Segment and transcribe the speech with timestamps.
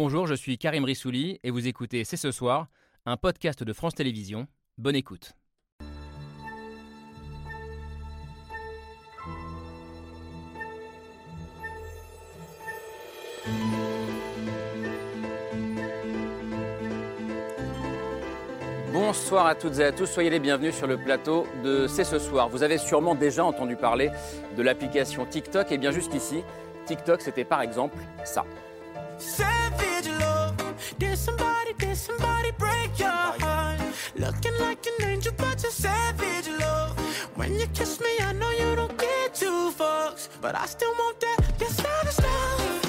[0.00, 2.68] Bonjour, je suis Karim Rissouli et vous écoutez C'est ce soir,
[3.04, 4.46] un podcast de France Télévisions.
[4.76, 5.32] Bonne écoute.
[18.92, 22.20] Bonsoir à toutes et à tous, soyez les bienvenus sur le plateau de C'est ce
[22.20, 22.48] soir.
[22.48, 24.12] Vous avez sûrement déjà entendu parler
[24.56, 26.44] de l'application TikTok et bien jusqu'ici,
[26.86, 28.44] TikTok c'était par exemple ça.
[30.98, 33.80] Did somebody, did somebody break your heart?
[34.16, 36.98] Looking like an angel, but you're savage love.
[37.36, 41.20] When you kiss me, I know you don't get two fucks, but I still want
[41.20, 41.60] that.
[41.60, 42.87] Your savage love.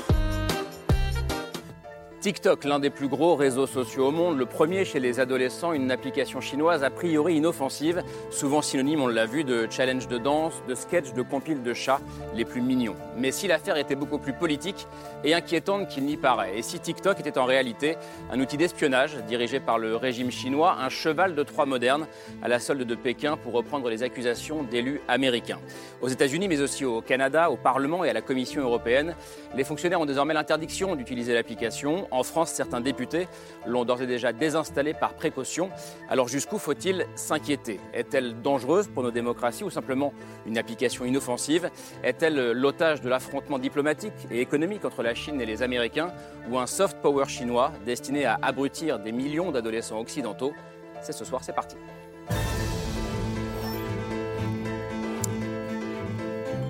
[2.22, 5.90] TikTok, l'un des plus gros réseaux sociaux au monde, le premier chez les adolescents, une
[5.90, 10.76] application chinoise a priori inoffensive, souvent synonyme, on l'a vu, de challenge de danse, de
[10.76, 12.02] sketch, de compile de chats
[12.36, 12.98] les plus mignons.
[13.16, 14.86] Mais si l'affaire était beaucoup plus politique
[15.23, 17.95] et inquiétante qu'il n'y paraît, et si TikTok était en réalité
[18.30, 22.06] un outil d'espionnage dirigé par le régime chinois, un cheval de Troie moderne
[22.42, 25.59] à la solde de Pékin pour reprendre les accusations d'élus américains.
[26.02, 29.16] Aux États-Unis, mais aussi au Canada, au Parlement et à la Commission européenne,
[29.56, 32.08] les fonctionnaires ont désormais l'interdiction d'utiliser l'application.
[32.11, 33.27] En France, certains députés
[33.65, 35.69] l'ont d'ores et déjà désinstallée par précaution.
[36.09, 37.79] Alors jusqu'où faut-il s'inquiéter?
[37.93, 40.13] Est-elle dangereuse pour nos démocraties ou simplement
[40.45, 41.69] une application inoffensive?
[42.03, 46.11] Est-elle l'otage de l'affrontement diplomatique et économique entre la Chine et les Américains
[46.49, 50.53] ou un soft power chinois destiné à abrutir des millions d'adolescents occidentaux?
[51.02, 51.75] C'est ce soir, c'est parti.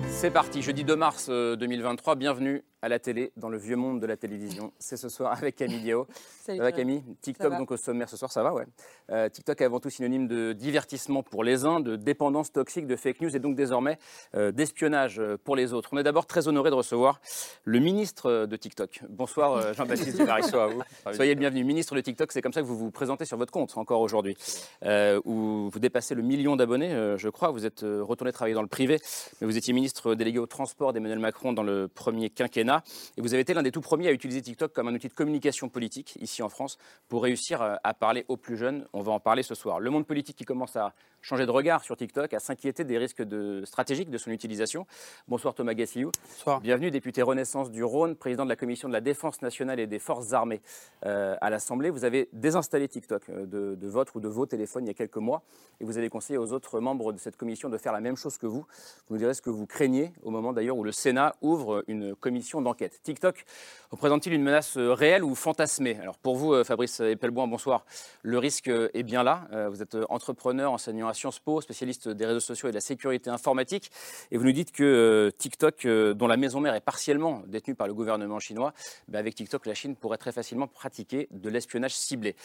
[0.08, 4.00] C'est parti, jeudi 2 mars euh, 2023, bienvenue à la télé, dans le vieux monde
[4.00, 4.72] de la télévision.
[4.78, 6.06] C'est ce soir avec Camille Diao.
[6.42, 6.72] Salut, Ça va.
[6.72, 7.58] Camille TikTok va.
[7.58, 8.66] donc au sommaire ce soir, ça va ouais.
[9.10, 12.96] Euh, TikTok est avant tout synonyme de divertissement pour les uns, de dépendance toxique, de
[12.96, 13.98] fake news et donc désormais
[14.34, 15.90] euh, d'espionnage euh, pour les autres.
[15.92, 17.20] On est d'abord très honoré de recevoir
[17.64, 19.02] le ministre de TikTok.
[19.08, 20.82] Bonsoir euh, Jean-Baptiste Duvarisso à vous.
[21.12, 21.64] Soyez le bienvenu.
[21.64, 24.36] Ministre de TikTok, c'est comme ça que vous vous présentez sur votre compte encore aujourd'hui,
[24.84, 27.50] euh, où vous dépassez le million d'abonnés, euh, je crois.
[27.50, 28.98] Vous êtes retourné travailler dans le privé,
[29.40, 32.69] mais vous étiez ministre délégué au transport d'Emmanuel Macron dans le premier quinquennat.
[33.16, 35.12] Et vous avez été l'un des tout premiers à utiliser TikTok comme un outil de
[35.12, 38.86] communication politique ici en France pour réussir euh, à parler aux plus jeunes.
[38.92, 39.80] On va en parler ce soir.
[39.80, 43.22] Le monde politique qui commence à changer de regard sur TikTok, à s'inquiéter des risques
[43.22, 44.86] de, stratégiques de son utilisation.
[45.28, 46.10] Bonsoir Thomas Gassiou.
[46.36, 46.60] Bonsoir.
[46.60, 49.98] Bienvenue, député Renaissance du Rhône, président de la commission de la défense nationale et des
[49.98, 50.62] forces armées
[51.04, 51.90] euh, à l'Assemblée.
[51.90, 54.94] Vous avez désinstallé TikTok euh, de, de votre ou de vos téléphones il y a
[54.94, 55.42] quelques mois
[55.80, 58.38] et vous avez conseillé aux autres membres de cette commission de faire la même chose
[58.38, 58.64] que vous.
[59.08, 62.14] Vous nous direz ce que vous craignez au moment d'ailleurs où le Sénat ouvre une
[62.14, 63.00] commission d'enquête.
[63.02, 63.44] TikTok
[63.90, 65.98] représente-t-il une menace euh, réelle ou fantasmée?
[66.00, 67.84] Alors pour vous, Fabrice Epelboin, bonsoir.
[68.22, 69.48] Le risque est bien là.
[69.70, 73.30] Vous êtes entrepreneur, enseignant à Sciences Po, spécialiste des réseaux sociaux et de la sécurité
[73.30, 73.90] informatique.
[74.30, 77.74] Et vous nous dites que euh, TikTok, euh, dont la maison mère est partiellement détenue
[77.74, 78.72] par le gouvernement chinois,
[79.08, 82.36] ben, avec TikTok, la Chine pourrait très facilement pratiquer de l'espionnage ciblé.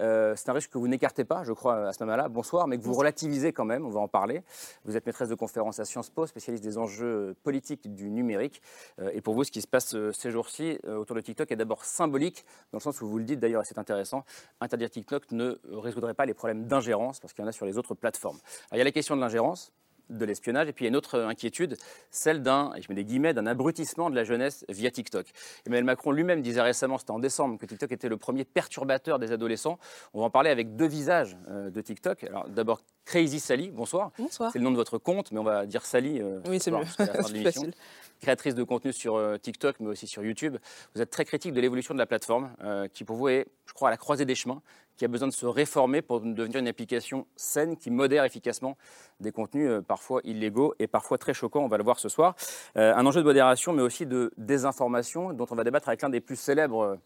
[0.00, 2.28] Euh, c'est un risque que vous n'écartez pas, je crois, à ce moment-là.
[2.28, 4.42] Bonsoir, mais que vous relativisez quand même, on va en parler.
[4.84, 8.62] Vous êtes maîtresse de conférence à Sciences Po, spécialiste des enjeux politiques du numérique.
[8.98, 11.56] Euh, et pour vous, ce qui se passe ces jours-ci euh, autour de TikTok est
[11.56, 14.24] d'abord symbolique, dans le sens où vous le dites d'ailleurs, et c'est intéressant,
[14.60, 17.78] interdire TikTok ne résoudrait pas les problèmes d'ingérence, parce qu'il y en a sur les
[17.78, 18.13] autres plateformes.
[18.22, 18.36] Alors,
[18.72, 19.72] il y a la question de l'ingérence,
[20.10, 20.68] de l'espionnage.
[20.68, 21.76] Et puis il y a une autre inquiétude,
[22.10, 25.26] celle d'un, je mets des guillemets, d'un abrutissement de la jeunesse via TikTok.
[25.66, 29.32] Emmanuel Macron lui-même disait récemment, c'était en décembre, que TikTok était le premier perturbateur des
[29.32, 29.78] adolescents.
[30.12, 32.24] On va en parler avec deux visages euh, de TikTok.
[32.24, 34.10] Alors d'abord, Crazy Sally, bonsoir.
[34.18, 34.50] Bonsoir.
[34.52, 36.70] C'est le nom de votre compte, mais on va dire Sally euh, Oui, ce c'est
[36.70, 36.84] mieux.
[36.96, 37.72] C'est facile.
[38.20, 40.56] Créatrice de contenu sur euh, TikTok, mais aussi sur YouTube.
[40.94, 43.74] Vous êtes très critique de l'évolution de la plateforme, euh, qui pour vous est, je
[43.74, 44.62] crois, à la croisée des chemins,
[44.96, 48.76] qui a besoin de se réformer pour devenir une application saine qui modère efficacement
[49.20, 51.64] des contenus euh, parfois illégaux et parfois très choquants.
[51.64, 52.34] On va le voir ce soir.
[52.76, 56.10] Euh, un enjeu de modération, mais aussi de désinformation, dont on va débattre avec l'un
[56.10, 56.98] des plus célèbres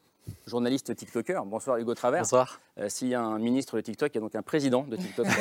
[0.47, 1.45] journalistes TikTokers.
[1.45, 2.23] Bonsoir Hugo Travers.
[2.23, 2.61] Bonsoir.
[2.79, 4.97] Euh, S'il y a un ministre de TikTok, il y a donc un président de
[4.97, 5.27] TikTok.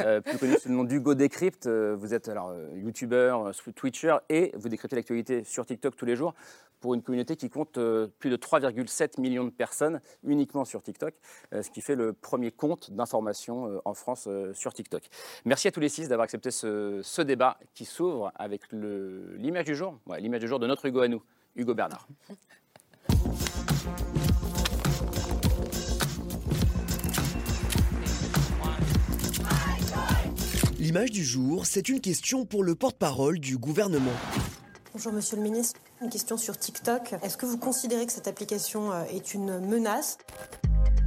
[0.00, 1.66] Euh, plus connu sous le nom d'Hugo Décrypte.
[1.66, 6.34] Euh, vous êtes alors youtubeur, twitcher et vous décryptez l'actualité sur TikTok tous les jours
[6.80, 7.78] pour une communauté qui compte
[8.18, 11.14] plus de 3,7 millions de personnes uniquement sur TikTok,
[11.52, 15.02] ce qui fait le premier compte d'information en France sur TikTok.
[15.44, 19.76] Merci à tous les six d'avoir accepté ce, ce débat qui s'ouvre avec l'image du
[19.76, 21.22] jour, Ouais, l'image du jour de notre Hugo à nous,
[21.54, 22.08] Hugo Bernard.
[30.78, 34.12] L'image du jour, c'est une question pour le porte-parole du gouvernement.
[34.92, 37.14] Bonjour Monsieur le ministre, une question sur TikTok.
[37.22, 40.18] Est-ce que vous considérez que cette application euh, est une menace?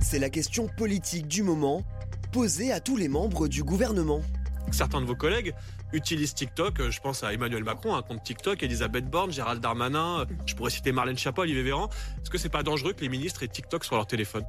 [0.02, 1.84] C'est la question politique du moment,
[2.32, 4.22] posée à tous les membres du gouvernement.
[4.72, 5.54] Certains de vos collègues
[5.94, 6.80] utilisent TikTok.
[6.80, 10.22] Euh, Je pense à Emmanuel Macron, un compte TikTok, Elisabeth Borne, Gérald Darmanin.
[10.22, 11.90] euh, Je pourrais citer Marlène Schiappa, Olivier Véran.
[12.22, 14.44] Est-ce que c'est pas dangereux que les ministres aient TikTok sur leur téléphone?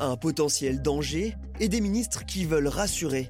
[0.00, 3.28] Un potentiel danger et des ministres qui veulent rassurer.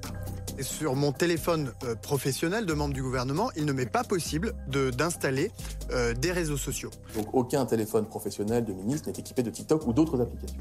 [0.57, 4.53] Et Sur mon téléphone euh, professionnel de membre du gouvernement, il ne m'est pas possible
[4.67, 5.51] de- d'installer
[5.91, 6.91] euh, des réseaux sociaux.
[7.15, 10.59] Donc aucun téléphone professionnel de ministre n'est équipé de TikTok ou d'autres applications.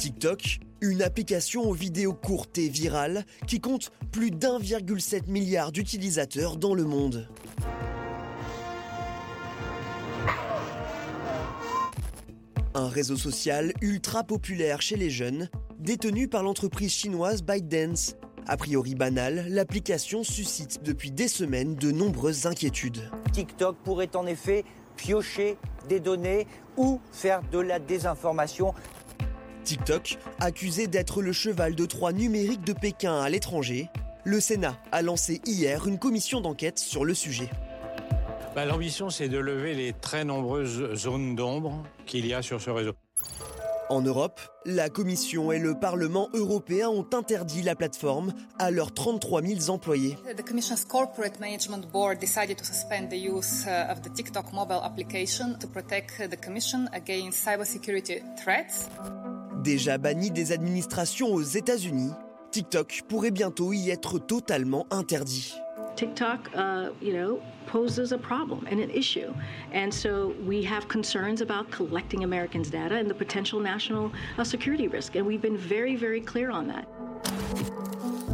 [0.00, 6.72] TikTok, une application aux vidéos courtes et virales qui compte plus d'1,7 milliard d'utilisateurs dans
[6.72, 7.28] le monde.
[12.72, 18.16] Un réseau social ultra populaire chez les jeunes, détenu par l'entreprise chinoise ByteDance.
[18.46, 23.10] A priori banale, l'application suscite depuis des semaines de nombreuses inquiétudes.
[23.32, 24.64] TikTok pourrait en effet
[24.96, 25.58] piocher
[25.88, 26.46] des données
[26.76, 28.74] ou faire de la désinformation.
[29.70, 33.88] TikTok, accusé d'être le cheval de Troie numérique de Pékin à l'étranger,
[34.24, 37.48] le Sénat a lancé hier une commission d'enquête sur le sujet.
[38.56, 42.70] Bah, L'ambition, c'est de lever les très nombreuses zones d'ombre qu'il y a sur ce
[42.70, 42.94] réseau.
[43.90, 49.42] En Europe, la Commission et le Parlement européen ont interdit la plateforme à leurs 33
[49.42, 50.16] 000 employés.
[50.36, 54.80] The Commission's Corporate Management Board decided to suspend the use uh, of the TikTok mobile
[54.82, 58.88] application to protect the Commission against cybersecurity threats.
[59.62, 62.12] Déjà banni des administrations aux États-Unis,
[62.50, 65.54] TikTok pourrait bientôt y être totalement interdit.
[65.96, 69.34] TikTok, uh, you know, poses a problem and an issue.
[69.74, 74.88] And so we have concerns about collecting Americans' data and the potential national uh, security
[74.88, 75.14] risk.
[75.14, 76.86] And we've been very, very clear on that.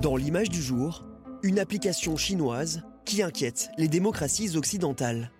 [0.00, 1.04] Dans l'image du jour,
[1.42, 5.32] une application chinoise qui inquiète les démocraties occidentales.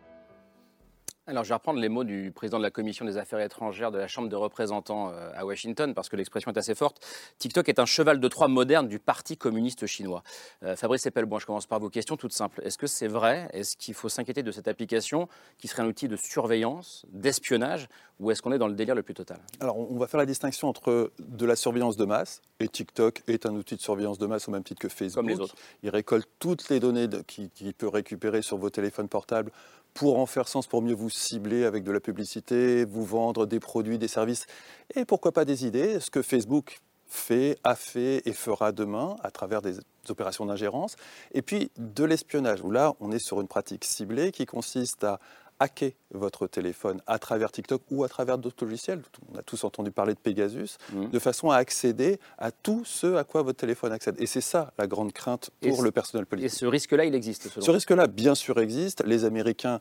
[1.29, 3.99] Alors, je vais reprendre les mots du président de la Commission des Affaires étrangères de
[3.99, 7.05] la Chambre des représentants euh, à Washington, parce que l'expression est assez forte.
[7.39, 10.23] TikTok est un cheval de Troie moderne du Parti communiste chinois.
[10.63, 12.61] Euh, Fabrice Epelboin, je commence par vos questions toutes simples.
[12.63, 13.51] Est-ce que c'est vrai?
[13.53, 15.29] Est-ce qu'il faut s'inquiéter de cette application
[15.59, 17.89] qui serait un outil de surveillance, d'espionnage,
[18.21, 19.41] ou est-ce qu'on est dans le délire le plus total?
[19.59, 23.47] Alors, on va faire la distinction entre de la surveillance de masse, et TikTok est
[23.47, 25.25] un outil de surveillance de masse au même titre que Facebook.
[25.25, 25.57] Comme les autres.
[25.83, 29.51] Il récolte toutes les données qu'il peut récupérer sur vos téléphones portables
[29.97, 33.61] pour en faire sens, pour mieux vous cibler avec de la publicité, vous vendre des
[33.61, 34.47] produits, des services,
[34.95, 39.31] et pourquoi pas des idées, ce que Facebook fait, a fait et fera demain à
[39.31, 39.79] travers des
[40.09, 40.97] opérations d'ingérence,
[41.33, 45.19] et puis de l'espionnage, où là, on est sur une pratique ciblée qui consiste à
[45.59, 49.03] hacker votre téléphone à travers TikTok ou à travers d'autres logiciels.
[49.33, 51.11] On a tous entendu parler de Pegasus, Mhm.
[51.11, 54.17] de façon à accéder à tout ce à quoi votre téléphone accède.
[54.21, 56.51] Et c'est ça la grande crainte Et pour le personnel Et politique.
[56.53, 59.03] ce risque-là, il existe, selon Ce risque-là, bien sûr, existe.
[59.07, 59.81] Les Américains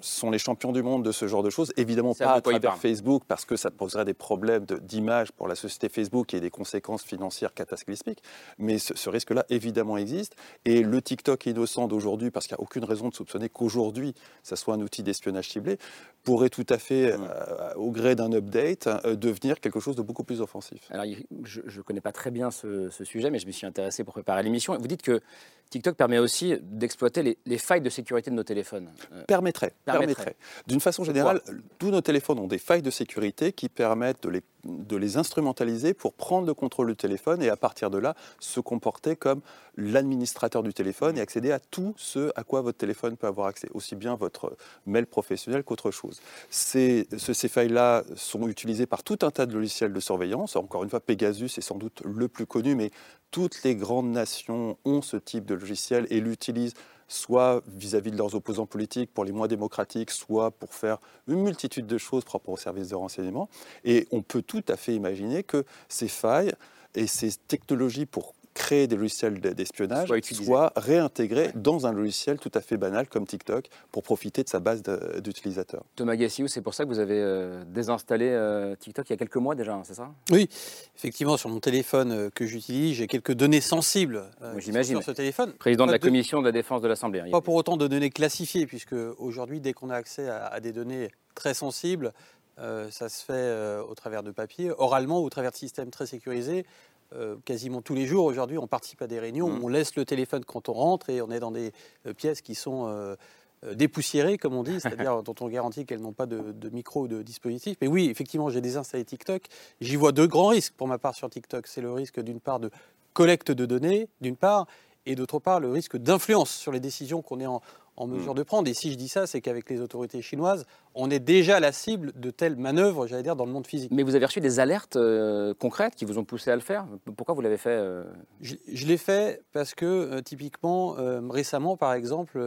[0.00, 1.72] sont les champions du monde de ce genre de choses.
[1.76, 2.76] Évidemment pas à travers.
[2.78, 6.50] Facebook, parce que ça poserait des problèmes de- d'image pour la société Facebook et des
[6.50, 8.22] conséquences financières cataclysmiques.
[8.58, 10.34] Mais ce, ce risque-là, évidemment, existe.
[10.64, 14.56] Et le TikTok innocent d'aujourd'hui, parce qu'il n'y a aucune raison de soupçonner qu'aujourd'hui, ça
[14.56, 15.78] soit un outil d'espionnage ciblé,
[16.24, 17.28] pourrait tout à fait, Mmh.
[17.30, 20.80] euh, au gré d'un update, euh, devenir quelque chose de beaucoup plus offensif.
[20.90, 21.04] Alors,
[21.44, 24.12] je ne connais pas très bien ce, ce sujet, mais je me suis intéressé pour
[24.14, 24.76] préparer l'émission.
[24.78, 25.20] Vous dites que
[25.70, 28.90] TikTok permet aussi d'exploiter les, les failles de sécurité de nos téléphones.
[29.12, 30.14] Euh, Permettrait, Permettrait.
[30.14, 30.36] permettrait.
[30.66, 31.40] D'une façon générale,
[31.78, 35.94] tous nos téléphones ont des failles de sécurité qui permettent de les, de les instrumentaliser
[35.94, 39.40] pour prendre le contrôle du téléphone et à partir de là se comporter comme
[39.76, 43.68] l'administrateur du téléphone et accéder à tout ce à quoi votre téléphone peut avoir accès,
[43.72, 44.56] aussi bien votre
[44.86, 46.20] mail professionnel qu'autre chose.
[46.50, 50.56] Ces, ce- ces failles-là sont utilisées par tout un tas de logiciels de surveillance.
[50.56, 52.90] Encore une fois, Pegasus est sans doute le plus connu, mais
[53.30, 56.74] toutes les grandes nations ont ce type de logiciel et l'utilisent
[57.08, 61.86] soit vis-à-vis de leurs opposants politiques pour les moins démocratiques, soit pour faire une multitude
[61.86, 63.48] de choses propres aux services de renseignement.
[63.84, 66.52] Et on peut tout à fait imaginer que ces failles
[66.94, 70.44] et ces technologies pour créer des logiciels d'espionnage Soient utilisées.
[70.44, 74.58] soient réintégrées dans un logiciel tout à fait banal comme TikTok pour profiter de sa
[74.58, 74.82] base
[75.22, 75.84] d'utilisateurs.
[75.96, 79.16] Thomas Gassiou, c'est pour ça que vous avez euh, désinstallé euh, TikTok il y a
[79.16, 80.10] quelques mois déjà, hein, c'est ça?
[80.32, 80.48] Oui,
[80.96, 84.96] effectivement, sur mon téléphone euh, que j'utilise, j'ai quelques données sensibles euh, Oui, j'imagine.
[84.96, 85.52] sur ce téléphone.
[85.52, 87.20] Président de Pas la Commission de la Défense de l'Assemblée.
[87.20, 90.60] hein, Pas pour autant de données classifiées, puisque aujourd'hui, dès qu'on a accès à, à
[90.60, 92.12] des données très sensibles,
[92.58, 95.90] euh, ça se fait euh, au travers de papier, oralement ou au travers de systèmes
[95.90, 96.66] très sécurisés.
[97.14, 99.64] Euh, quasiment tous les jours, aujourd'hui, on participe à des réunions, Mhm.
[99.64, 101.72] on laisse le téléphone quand on rentre et on est dans des
[102.06, 103.16] euh, pièces qui sont euh,
[103.64, 107.02] euh, dépoussiérées, comme on dit, c'est-à-dire dont on garantit qu'elles n'ont pas de, de micro
[107.02, 107.76] ou de dispositif.
[107.80, 109.42] Mais oui, effectivement, j'ai désinstallé TikTok.
[109.80, 111.66] J'y vois deux grands risques pour ma part sur TikTok.
[111.66, 112.70] C'est le risque d'une part de
[113.14, 114.66] collecte de données, d'une part,
[115.06, 117.62] et d'autre part, le risque d'influence sur les décisions qu'on est en,
[117.98, 118.12] en Mm.
[118.16, 118.68] mesure de prendre.
[118.70, 120.64] Et si je dis ça, c'est qu'avec les autorités chinoises,
[120.94, 123.90] on est déjà la cible de telles manœuvres, j'allais dire, dans le monde physique.
[123.92, 126.86] Mais vous avez reçu des alertes euh, concrètes qui vous ont poussé à le faire?
[127.16, 128.04] Pourquoi vous l'avez fait euh,
[128.40, 130.96] Je, je l'ai fait parce que, euh, typiquement,
[131.28, 132.38] récemment, par exemple,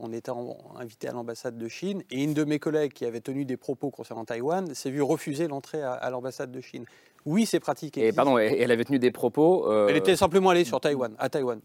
[0.00, 3.20] on était en- invité à l'ambassade de Chine et une de mes collègues qui avait
[3.20, 6.84] tenu des propos concernant Taïwan s'est vue refuser l'entrée à, à l'ambassade de Chine.
[7.26, 7.96] Oui, c'est pratique.
[7.98, 9.70] Et pardon, et- elle avait tenu des propos.
[9.70, 11.60] euh, Elle était simplement allée sur Taïwan, à Taïwan.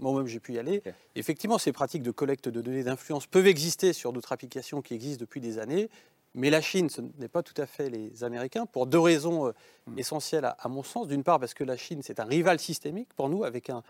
[0.00, 0.82] Moi-même, j'ai pu y aller.
[1.14, 5.20] Effectivement, ces pratiques de collecte de données d'influence peuvent exister sur d'autres applications qui existent
[5.20, 5.88] depuis des années.
[6.36, 9.52] Mais la Chine, ce n'est pas tout à fait les Américains, pour deux raisons euh,
[9.86, 9.98] Hmm.
[9.98, 11.06] essentielles à, à mon sens.
[11.06, 13.82] D'une part, parce que la Chine, c'est un rival systémique pour nous, avec un-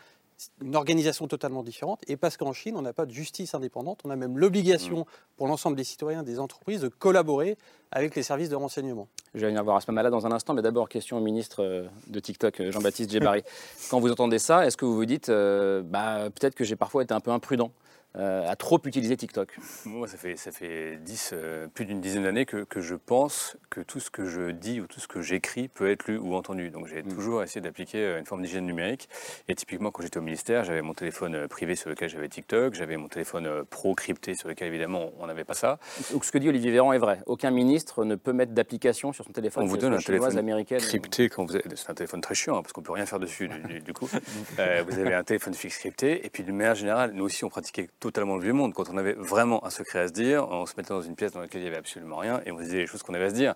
[0.62, 2.00] une organisation totalement différente.
[2.08, 4.00] Et parce qu'en Chine, on n'a pas de justice indépendante.
[4.04, 5.04] On a même l'obligation, Hmm.
[5.36, 7.56] pour l'ensemble des citoyens des entreprises, de collaborer
[7.90, 9.08] avec les services de renseignement.
[9.34, 12.20] Je vais venir voir Asmamala dans un instant, mais d'abord, question au ministre euh, de
[12.20, 13.42] TikTok, euh, Jean-Baptiste Djebari.
[13.90, 17.02] Quand vous entendez ça, est-ce que vous vous dites, euh, bah, peut-être que j'ai parfois
[17.02, 17.70] été un peu imprudent
[18.16, 22.22] euh, à trop utiliser TikTok Moi, ça fait, ça fait 10, euh, plus d'une dizaine
[22.22, 25.20] d'années que, que je pense que tout ce que je dis ou tout ce que
[25.20, 26.70] j'écris peut être lu ou entendu.
[26.70, 29.08] Donc j'ai toujours essayé d'appliquer euh, une forme d'hygiène numérique.
[29.48, 32.96] Et typiquement, quand j'étais au ministère, j'avais mon téléphone privé sur lequel j'avais TikTok, j'avais
[32.96, 35.80] mon téléphone pro crypté sur lequel évidemment on n'avait pas ça.
[36.12, 37.20] Donc ce que dit Olivier Véran est vrai.
[37.26, 39.64] Aucun ministre ne peut mettre d'application sur son téléphone.
[39.64, 40.78] On vous donne un téléphone américaine.
[40.78, 41.64] crypté quand vous avez...
[41.74, 44.08] C'est un téléphone très chiant hein, parce qu'on peut rien faire dessus du, coup.
[44.58, 47.48] Euh, vous avez un téléphone fixe crypté et puis d'une manière générale, nous aussi on
[47.48, 48.74] pratiquait totalement le vieux monde.
[48.74, 51.32] Quand on avait vraiment un secret à se dire, on se mettait dans une pièce
[51.32, 53.30] dans laquelle il y avait absolument rien et on disait les choses qu'on avait à
[53.30, 53.54] se dire.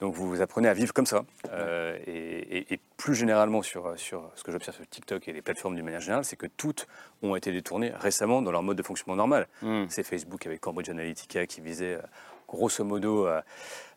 [0.00, 1.24] Donc vous vous apprenez à vivre comme ça.
[1.52, 5.42] Euh, et, et- et plus généralement sur, sur ce que j'observe sur TikTok et les
[5.42, 6.86] plateformes d'une manière générale, c'est que toutes
[7.22, 9.46] ont été détournées récemment dans leur mode de fonctionnement normal.
[9.88, 12.00] C'est Facebook avec Cambridge Analytica qui visait euh,
[12.48, 13.44] grosso modo à,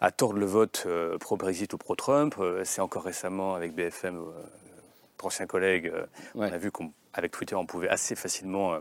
[0.02, 2.36] à tordre le vote euh, pro-Brexit ou pro-Trump.
[2.64, 4.22] C'est encore récemment avec BFM, euh,
[5.14, 5.92] notre ancien collègue,
[6.36, 8.80] on a vu qu'avec Twitter, on pouvait assez facilement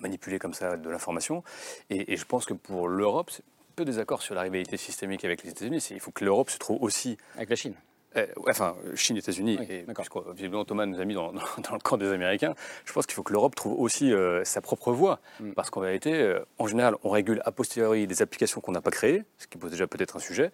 [0.00, 1.42] manipuler comme ça de l'information.
[1.90, 3.30] Et, et je pense que pour l'Europe,
[3.76, 5.86] peu désaccord sur la rivalité systémique avec les États-Unis.
[5.90, 7.18] Il faut que l'Europe se trouve aussi.
[7.36, 7.74] Avec la Chine
[8.16, 11.80] euh, enfin, Chine, États-Unis, et puisque, visiblement Thomas nous a mis dans, dans- dans le
[11.80, 12.54] camp des Américains,
[12.86, 15.20] je pense qu'il faut que l'Europe trouve aussi euh, sa propre voie.
[15.54, 18.90] Parce qu'en vérité, euh, en général, on régule a posteriori des applications qu'on n'a pas
[18.90, 20.50] créées, ce qui pose déjà peut-être un sujet.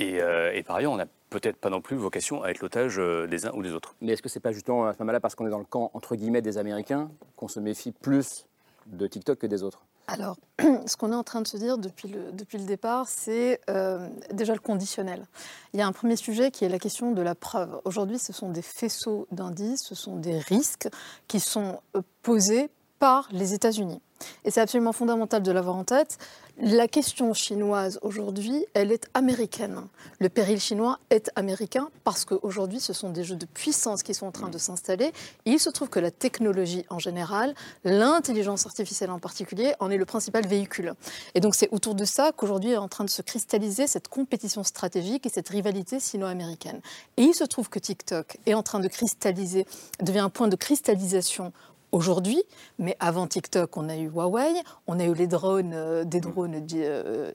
[0.00, 3.46] Et, et par ailleurs, on n'a peut-être pas non plus vocation à être l'otage des
[3.46, 3.94] uns ou des autres.
[4.00, 5.92] Mais est-ce que c'est pas justement à ce moment-là, parce qu'on est dans le camp
[5.94, 8.46] entre guillemets des Américains, qu'on se méfie plus
[8.86, 10.36] de TikTok que des autres Alors,
[10.86, 14.08] ce qu'on est en train de se dire depuis le, depuis le départ, c'est euh,
[14.32, 15.26] déjà le conditionnel.
[15.72, 17.80] Il y a un premier sujet qui est la question de la preuve.
[17.84, 20.88] Aujourd'hui, ce sont des faisceaux d'indices, ce sont des risques
[21.28, 24.00] qui sont euh, posés par les États-Unis.
[24.44, 26.18] Et c'est absolument fondamental de l'avoir en tête.
[26.58, 29.88] La question chinoise aujourd'hui, elle est américaine.
[30.20, 34.24] Le péril chinois est américain parce qu'aujourd'hui, ce sont des jeux de puissance qui sont
[34.24, 35.12] en train de s'installer.
[35.44, 40.06] Il se trouve que la technologie en général, l'intelligence artificielle en particulier, en est le
[40.06, 40.94] principal véhicule.
[41.34, 44.64] Et donc c'est autour de ça qu'aujourd'hui est en train de se cristalliser cette compétition
[44.64, 46.80] stratégique et cette rivalité sino-américaine.
[47.18, 49.66] Et il se trouve que TikTok est en train de cristalliser,
[50.00, 51.52] devient un point de cristallisation
[51.92, 52.42] aujourd'hui,
[52.78, 54.52] mais avant TikTok, on a eu Huawei,
[54.86, 57.30] on a eu les drones, euh, des drones di- euh,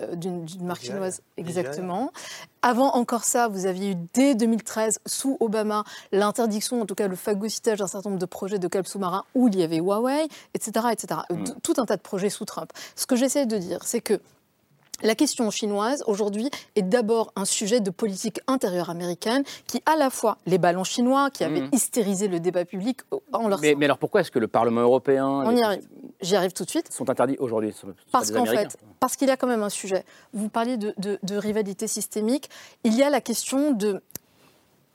[0.00, 2.10] euh, d'une marque chinoise, exactement.
[2.62, 7.16] Avant encore ça, vous aviez eu dès 2013, sous Obama, l'interdiction, en tout cas le
[7.16, 10.86] phagocytage d'un certain nombre de projets de câbles sous-marins où il y avait Huawei, etc.
[10.92, 11.20] etc.
[11.28, 12.72] T- Tout un tas de projets sous Trump.
[12.96, 14.20] Ce que j'essaie de dire, c'est que
[15.02, 20.10] la question chinoise, aujourd'hui, est d'abord un sujet de politique intérieure américaine qui, à la
[20.10, 21.70] fois, les ballons chinois qui avaient Mhm.
[21.72, 23.00] hystérisé le débat public
[23.32, 25.86] en leur mais, mais alors pourquoi est-ce que le Parlement européen On y arrive.
[26.22, 26.90] J'y arrive tout de suite.
[26.92, 27.74] sont interdits aujourd'hui
[28.10, 30.04] Parce qu'en fait, parce qu'il y a quand même un sujet.
[30.32, 32.48] Vous parliez de, de- de rivalité systémique.
[32.84, 34.00] Il y a la question de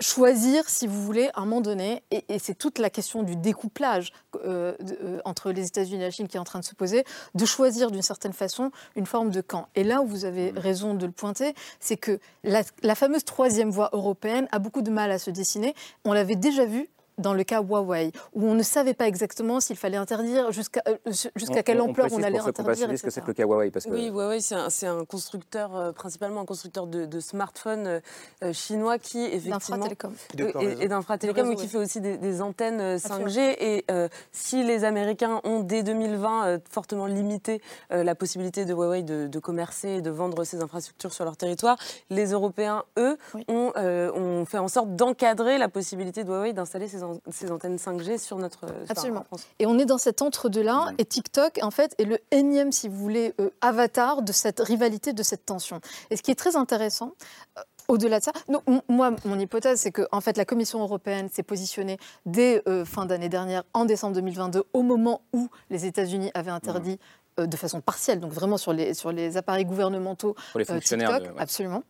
[0.01, 3.35] choisir, si vous voulez, à un moment donné, et, et c'est toute la question du
[3.35, 4.11] découplage
[4.43, 6.75] euh, de- euh, entre les États-Unis et la Chine qui est en train de se
[6.75, 7.05] poser,
[7.35, 9.67] de choisir d'une certaine façon une forme de camp.
[9.75, 13.69] Et là où vous avez raison de le pointer, c'est que la, la fameuse troisième
[13.69, 15.75] voie européenne a beaucoup de mal à se dessiner.
[16.03, 16.89] On l'avait déjà vu
[17.21, 20.97] dans le cas Huawei, où on ne savait pas exactement s'il fallait interdire, jusqu'à euh,
[21.35, 23.85] jusqu'à quelle ampleur on, précise allait interdire, ce que c'est que le cas Huawei parce
[23.85, 28.01] que Oui, Huawei, c'est un, c'est un constructeur, euh, principalement un constructeur de, de smartphones
[28.43, 29.87] euh, chinois qui, effectivement.
[29.87, 30.13] D'infratélécom.
[30.61, 33.55] Et- et d'infratélécom, mais qui fait aussi des, des antennes euh, 5G.
[33.59, 37.61] Et euh, si les Américains ont, dès 2020, euh, fortement limité
[37.91, 41.37] euh, la possibilité de Huawei de, de commercer et de vendre ses infrastructures sur leur
[41.37, 41.77] territoire,
[42.09, 46.87] les Européens, eux, ont, euh, ont fait en sorte d'encadrer la possibilité de Huawei d'installer
[46.87, 48.65] ses, an- ses antennes 5G sur notre.
[48.89, 49.23] Absolument.
[49.59, 52.95] Et on est dans cet entre-deux-là, et TikTok, en fait, est le énième, si vous
[52.97, 55.81] voulez, euh, avatar de cette rivalité, de cette tension.
[56.09, 57.11] Et ce qui est très intéressant,
[57.57, 61.29] euh, au-delà de ça, non, moi, mon hypothèse, c'est que en fait, la Commission européenne
[61.31, 66.31] s'est positionnée dès euh, fin d'année dernière, en décembre 2022, au moment où les États-Unis
[66.33, 66.99] avaient interdit
[67.39, 70.73] euh, de façon partielle, donc vraiment sur les, sur les appareils gouvernementaux Pour les euh,
[70.73, 71.41] fonctionnaires TikTok, de- ouais.
[71.41, 71.83] absolument,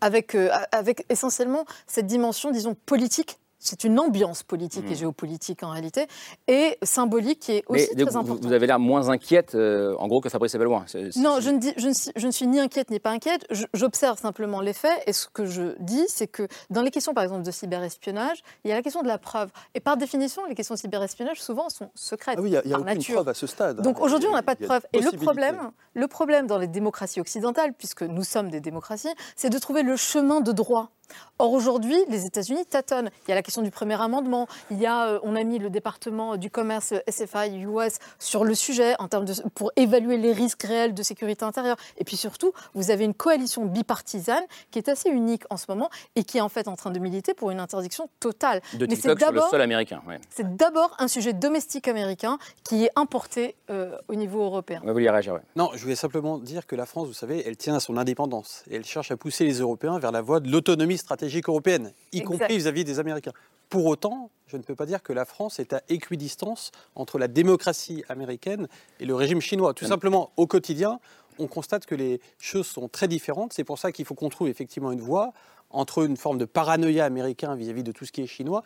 [0.00, 3.38] avec, euh, avec essentiellement cette dimension, disons, politique.
[3.64, 4.94] C'est une ambiance politique et Mhm.
[4.96, 6.06] géopolitique en réalité,
[6.48, 8.44] et symbolique qui est aussi Mais très vous, importante.
[8.44, 10.84] vous avez l'air moins inquiète, euh, en gros, que Fabrice Ebelloin.
[11.16, 13.46] Non, je ne, dis, je, ne suis, je ne suis ni inquiète ni pas inquiète.
[13.72, 15.02] J'observe simplement les faits.
[15.06, 18.68] Et ce que je dis, c'est que dans les questions, par exemple, de cyberespionnage, il
[18.68, 19.50] y a la question de la preuve.
[19.74, 22.36] Et par définition, les questions de cyberespionnage, souvent, sont secrètes.
[22.38, 23.14] Ah oui, il n'y a, y a aucune nature.
[23.14, 23.80] preuve à ce stade.
[23.80, 24.02] Donc hein.
[24.02, 24.84] aujourd'hui, on n'a pas de preuves.
[24.92, 29.48] Et le problème, le problème dans les démocraties occidentales, puisque nous sommes des démocraties, c'est
[29.50, 30.90] de trouver le chemin de droit.
[31.38, 33.10] Or aujourd'hui, les États-Unis tâtonnent.
[33.26, 34.46] Il y a la question du premier amendement.
[34.70, 38.54] Il y a, euh, on a mis le département du commerce SFI US sur le
[38.54, 41.76] sujet en termes de, pour évaluer les risques réels de sécurité intérieure.
[41.98, 45.90] Et puis surtout, vous avez une coalition bipartisane qui est assez unique en ce moment
[46.16, 48.60] et qui est en fait en train de militer pour une interdiction totale.
[48.74, 50.02] De Mais c'est TikTok sur le d'abord- sol américain.
[50.06, 50.20] Ouais.
[50.30, 54.80] c'est d'abord un sujet domestique américain qui est importé euh, au niveau européen.
[54.84, 55.40] Vous voulez réagir, ouais.
[55.56, 58.62] Non, je voulais simplement dire que la France, vous savez, elle tient à son indépendance
[58.70, 62.18] et elle cherche à pousser les Européens vers la voie de l'autonomie stratégique européenne, y
[62.18, 62.26] Exact.
[62.26, 63.32] compris vis-à-vis des Américains.
[63.68, 67.28] Pour autant, je ne peux pas dire que la France est à équidistance entre la
[67.28, 68.68] démocratie américaine
[69.00, 69.74] et le régime chinois.
[69.74, 71.00] Tout simplement, au quotidien,
[71.38, 73.52] on constate que les choses sont très différentes.
[73.52, 75.32] C'est pour ça qu'il faut qu'on trouve effectivement une voie
[75.70, 78.62] entre une forme de paranoïa américain vis-à-vis de tout ce qui est chinois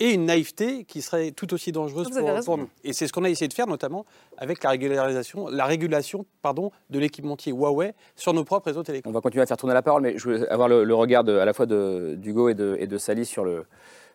[0.00, 2.68] et une naïveté qui serait tout aussi dangereuse avez pour, nous.
[2.84, 6.70] Et c'est ce qu'on a essayé de faire, notamment avec la régularisation, la régulation pardon,
[6.90, 9.10] de l'équipementier Huawei sur nos propres réseaux télécoms.
[9.10, 11.24] On va continuer à faire tourner la parole, mais je veux avoir le, le regard
[11.24, 13.64] de- à la fois de- d'Hugo et de, et de Sally sur, le,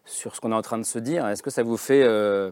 [0.05, 1.27] sur ce qu'on est en train de se dire.
[1.27, 2.49] Est-ce que ça vous fait euh,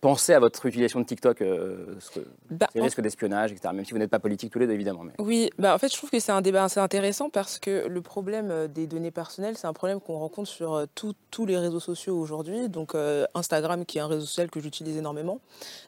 [0.00, 3.70] penser à votre utilisation de TikTok, euh, ce que- Bah, en- risques d'espionnage, etc.
[3.74, 5.02] Même si vous n'êtes pas politique tous les deux, évidemment.
[5.04, 5.12] Mais...
[5.18, 8.02] Oui, bah en fait, je trouve que c'est un débat assez intéressant parce que le
[8.02, 11.56] problème euh, des données personnelles, c'est un problème qu'on rencontre sur euh, tout- tous les
[11.58, 12.68] réseaux sociaux aujourd'hui.
[12.68, 15.40] Donc, euh, Instagram, qui est un réseau social que j'utilise énormément.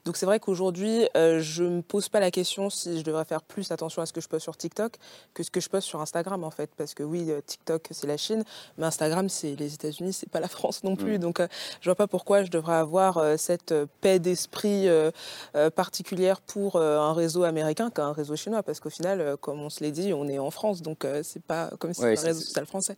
[0.04, 3.24] Donc, c'est vrai qu'aujourd'hui, euh, je ne me pose pas la question si je devrais
[3.24, 4.94] faire plus attention à ce que je poste sur TikTok
[5.34, 6.70] que ce que je poste sur Instagram, en fait.
[6.76, 8.44] Parce que oui, TikTok, c'est la Chine,
[8.78, 11.16] mais Instagram, c'est les États-Unis, c'est pas la France non plus.
[11.16, 11.22] Mm.
[11.22, 11.40] Donc,
[11.80, 15.10] je vois pas pourquoi je devrais avoir cette paix d'esprit euh,
[15.54, 19.70] euh, particulière pour euh, un réseau américain qu'un réseau chinois, parce qu'au final, comme on
[19.70, 22.32] se l'est dit, on est en France, donc c'est pas comme si Ouais, c'était un
[22.32, 22.96] réseau social français.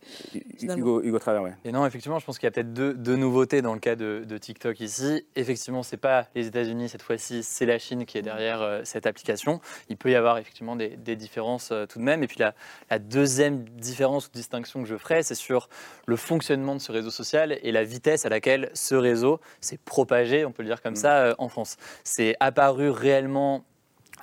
[0.61, 1.53] Hugo, Hugo Travers, ouais.
[1.65, 3.95] Et non, effectivement, je pense qu'il y a peut-être deux, deux nouveautés dans le cas
[3.95, 5.25] de, de TikTok ici.
[5.35, 9.59] Effectivement, c'est pas les États-Unis cette fois-ci, c'est la Chine qui est derrière cette application.
[9.89, 12.23] Il peut y avoir effectivement des, des différences tout de même.
[12.23, 12.53] Et puis la,
[12.89, 15.69] la deuxième différence ou distinction que je ferai, c'est sur
[16.05, 20.45] le fonctionnement de ce réseau social et la vitesse à laquelle ce réseau s'est propagé,
[20.45, 21.77] on peut le dire comme ça, euh, en France.
[22.03, 23.65] C'est apparu réellement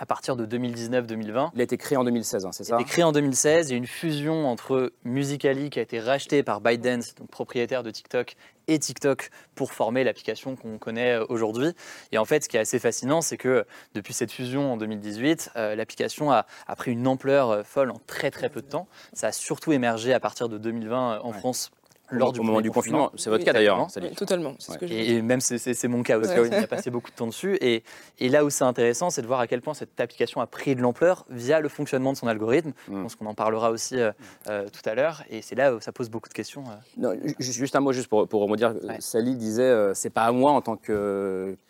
[0.00, 1.50] à partir de 2019-2020.
[1.54, 3.68] Il a été créé en 2016, hein, c'est Il ça a été créé en 2016.
[3.68, 7.82] Il y a une fusion entre Musically, qui a été racheté par ByteDance, donc propriétaire
[7.82, 8.34] de TikTok,
[8.66, 11.74] et TikTok pour former l'application qu'on connaît euh, aujourd'hui.
[12.12, 15.50] Et en fait, ce qui est assez fascinant, c'est que depuis cette fusion en 2018,
[15.56, 18.88] euh, l'application a, a pris une ampleur folle en très très peu de temps.
[19.12, 21.72] Ça a surtout émergé à partir de 2020 euh, en France.
[22.10, 23.10] Lors au du moment du confinement.
[23.16, 23.86] C'est votre cas, d'ailleurs, hein.
[24.00, 26.50] Oui, totalement, c'est ce que et, et même c'est- mon cas aussi, Ouais.
[26.50, 27.56] on a passé beaucoup de temps dessus.
[27.60, 27.82] Et,
[28.18, 30.74] et là où c'est intéressant, c'est de voir à quel point cette application a pris
[30.74, 32.72] de l'ampleur via le fonctionnement de son algorithme.
[32.88, 34.12] Je pense qu'on en parlera aussi euh,
[34.48, 35.22] euh, tout à l'heure.
[35.30, 36.64] Et c'est là où ça pose beaucoup de questions.
[36.68, 36.74] euh.
[36.96, 38.74] Non, ju- juste un mot juste pour, pour rebondir.
[38.98, 40.76] Sally disait, euh, c'est pas à moi en tant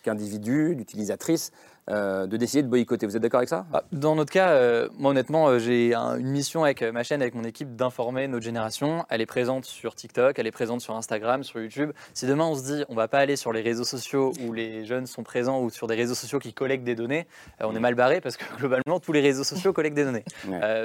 [0.03, 1.51] qu'individu, d'utilisatrice,
[1.89, 3.07] euh, de décider de boycotter.
[3.07, 3.67] Vous êtes d'accord avec ça?
[3.73, 7.23] Bah, Dans notre cas, euh, moi honnêtement, euh, j'ai un- une mission avec ma chaîne,
[7.23, 9.05] avec mon équipe, d'informer notre génération.
[9.09, 11.93] Elle est présente sur TikTok, elle est présente sur Instagram, sur YouTube.
[12.15, 14.85] Si demain on se dit on va pas aller sur les réseaux sociaux où les
[14.85, 17.27] jeunes sont présents ou sur des réseaux sociaux qui collectent des données,
[17.61, 20.25] euh, on est mal barré parce que globalement tous les réseaux sociaux collectent des données.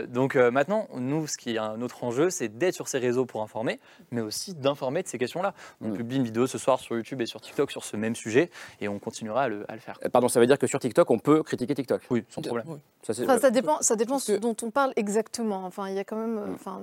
[0.10, 3.42] Donc maintenant, nous, ce qui est un autre enjeu, c'est d'être sur ces réseaux pour
[3.42, 3.80] informer,
[4.12, 5.54] mais aussi d'informer de ces questions-là.
[5.82, 8.50] On publie une vidéo ce soir sur YouTube et sur TikTok sur ce même sujet
[8.82, 10.00] et on continuera à le, à le faire.
[10.12, 12.66] Pardon, ça veut dire que sur TikTok, on peut critiquer TikTok Oui, sans problème.
[13.04, 15.66] Ça, c'est- Enfin, ça dépend, ça dépend ce dont on parle exactement.
[15.66, 16.38] Enfin, il y a quand même.
[16.38, 16.82] euh, Enfin,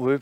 [0.00, 0.14] Oui,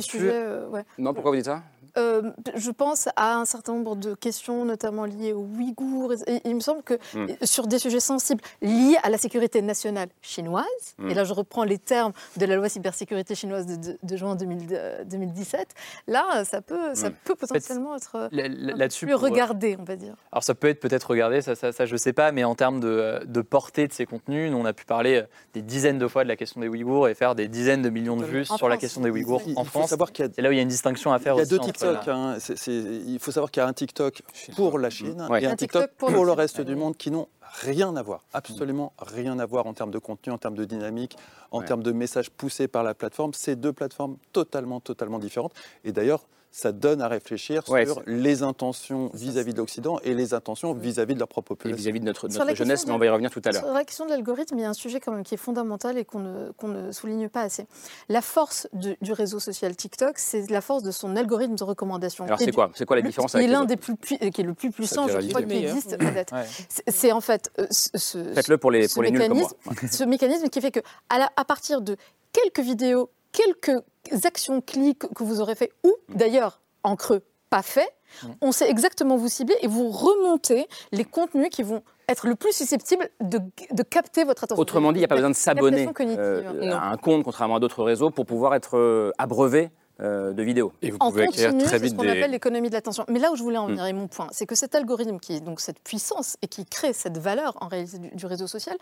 [0.00, 0.84] sujets, euh, ouais.
[0.98, 1.62] Non, pourquoi vous dites ça?
[1.98, 6.12] Euh, je pense à un certain nombre de questions, notamment liées aux Ouïghours.
[6.28, 7.26] Et il me semble que Hmm.
[7.42, 10.64] sur des sujets sensibles liés à la sécurité nationale chinoise,
[10.98, 11.08] Hmm.
[11.10, 14.36] et là je reprends les termes de la loi cybersécurité chinoise de, de- de juin
[14.36, 15.74] 2000 euh, 2017,
[16.06, 17.14] là ça peut, ça Hmm.
[17.24, 20.14] peut potentiellement être là-dessus, plus regardé, on va dire.
[20.30, 22.78] Alors ça peut être peut-être regardé, ça, ça, ça, je sais pas, mais en termes
[22.78, 26.22] de, de portée de ces contenus, nous on a pu parler des dizaines de fois
[26.22, 28.76] de la question des Ouïghours et faire des dizaines de millions de vues sur la
[28.76, 29.90] question des Ouïghours en faut France.
[29.90, 31.38] savoir qu'il y a- C'est là où il y a une distinction à faire Il
[31.38, 32.08] y a aussi deux TikTok.
[32.08, 32.36] hein.
[32.66, 34.22] Il faut savoir qu'il y a un TikTok
[34.56, 35.42] pour la Chine Ouais.
[35.42, 37.28] et un Un TikTok, TikTok pour le reste du monde qui n'ont
[37.62, 41.16] rien à voir, absolument rien à voir en termes de contenu, en termes de dynamique,
[41.50, 41.64] en Ouais.
[41.66, 43.32] termes de messages poussés par la plateforme.
[43.34, 45.52] C'est deux plateformes totalement, totalement différentes.
[45.84, 50.34] Et d'ailleurs, ça donne à réfléchir Ouais, sur les intentions vis-à-vis de l'Occident et les
[50.34, 51.76] intentions vis-à-vis de leur propre population.
[51.80, 53.62] vis-à-vis de notre, jeunesse, mais on va y revenir tout à l'heure.
[53.64, 55.96] Sur la question de l'algorithme, il y a un sujet quand même qui est fondamental
[55.96, 57.66] et qu'on ne, souligne pas assez.
[58.08, 62.24] La force du, du réseau social TikTok, c'est la force de son algorithme de recommandation.
[62.24, 62.70] Alors, c'est quoi?
[62.74, 64.54] C'est quoi la différence Qui avec est l'un des plus pui- euh, qui est le
[64.54, 65.76] plus puissant, je crois, qui meilleur.
[65.76, 66.32] existe peut-être.
[66.34, 66.46] Ouais.
[66.88, 69.48] C'est- en fait euh, ce, ce- Faites-le pour les- ce pour les nuls comme moi.
[69.70, 71.96] mécanisme- ce mécanisme qui fait que à, la- à partir de
[72.32, 73.82] quelques vidéos, quelques
[74.24, 77.90] actions clics que vous aurez fait, ou d'ailleurs en creux pas fait,
[78.22, 78.28] Mm.
[78.40, 82.52] on sait exactement vous cibler et vous remontez les contenus qui vont être le plus
[82.52, 83.40] susceptibles de,
[83.70, 84.60] de capter votre attention.
[84.60, 87.60] Autrement dit, il n'y a pas besoin de s'abonner euh, à un compte, contrairement à
[87.60, 90.72] d'autres réseaux, pour pouvoir être euh, abreuvé euh, de vidéos.
[90.82, 93.04] Et vous En continu, c'est ce qu'on appelle l'économie de l'attention.
[93.08, 95.34] Mais là où je voulais en venir, et mon point, c'est que cet algorithme qui
[95.34, 98.76] est donc cette puissance et qui crée cette valeur en réalité du, du réseau social,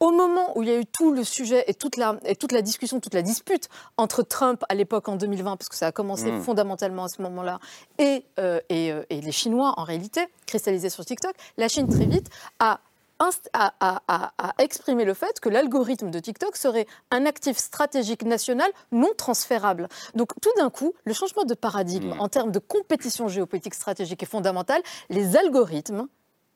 [0.00, 2.52] au moment où il y a eu tout le sujet et toute la, et toute
[2.52, 5.92] la discussion, toute la dispute entre Trump à l'époque en 2020, parce que ça a
[5.92, 6.40] commencé Mm.
[6.40, 7.58] fondamentalement à ce moment-là,
[7.98, 12.06] et, euh, et, euh, et les Chinois en réalité, cristallisés sur TikTok, la Chine très
[12.06, 12.80] vite a
[13.52, 13.72] a-
[14.38, 19.88] a exprimé le fait que l'algorithme de TikTok serait un actif stratégique national non transférable.
[20.14, 22.20] Donc tout d'un coup, le changement de paradigme Mm.
[22.20, 24.82] en termes de compétition géopolitique stratégique est fondamental.
[25.10, 26.06] Les algorithmes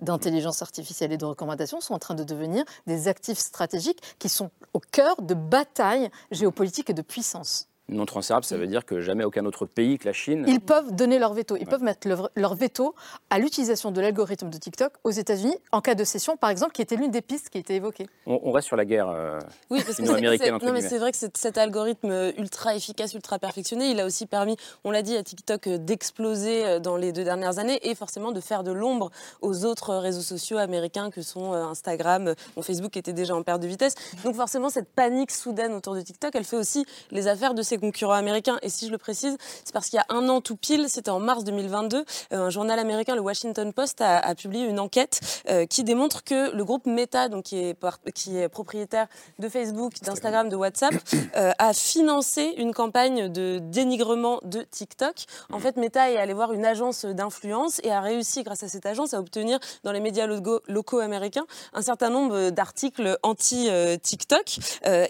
[0.00, 4.50] d'intelligence artificielle et de recommandation sont en train de devenir des actifs stratégiques qui sont
[4.74, 7.68] au cœur de batailles géopolitiques et de puissance.
[7.88, 10.44] Non transférable, ça veut dire que jamais aucun autre pays que la Chine.
[10.48, 11.56] Ils peuvent donner leur veto.
[11.56, 12.96] Ils peuvent mettre leur, leur veto
[13.30, 16.82] à l'utilisation de l'algorithme de TikTok aux États-Unis en cas de cession, par exemple, qui
[16.82, 18.08] était l'une des pistes qui était évoquée.
[18.26, 19.38] On, on reste sur la guerre euh,
[19.70, 23.38] Oui, parce que entre non, mais c'est vrai que cet algorithme euh, ultra efficace, ultra
[23.38, 27.22] perfectionné, il a aussi permis, on l'a dit, à TikTok euh, d'exploser dans les deux
[27.22, 31.52] dernières années et forcément de faire de l'ombre aux autres réseaux sociaux américains que sont
[31.52, 33.94] Instagram, bon, Facebook était déjà en perte de vitesse.
[34.24, 37.80] Donc forcément, cette panique soudaine autour de TikTok, elle fait aussi les affaires de ses
[37.80, 38.58] concurrents américains.
[38.62, 41.10] Et si je le précise, c'est parce qu'il y a un an tout pile, c'était
[41.10, 41.98] en mars 2022,
[42.32, 46.24] euh, un journal américain, le Washington Post, a, a publié une enquête euh, qui démontre
[46.24, 49.06] que le groupe Meta, donc qui est, par- qui est propriétaire
[49.38, 50.94] de Facebook, d'Instagram, de WhatsApp,
[51.36, 55.24] euh, a financé une campagne de dénigrement de TikTok.
[55.52, 58.86] En fait, Meta est allé voir une agence d'influence et a réussi, grâce à cette
[58.86, 64.58] agence, à obtenir dans les médias logo- locaux américains un certain nombre d'articles anti-TikTok.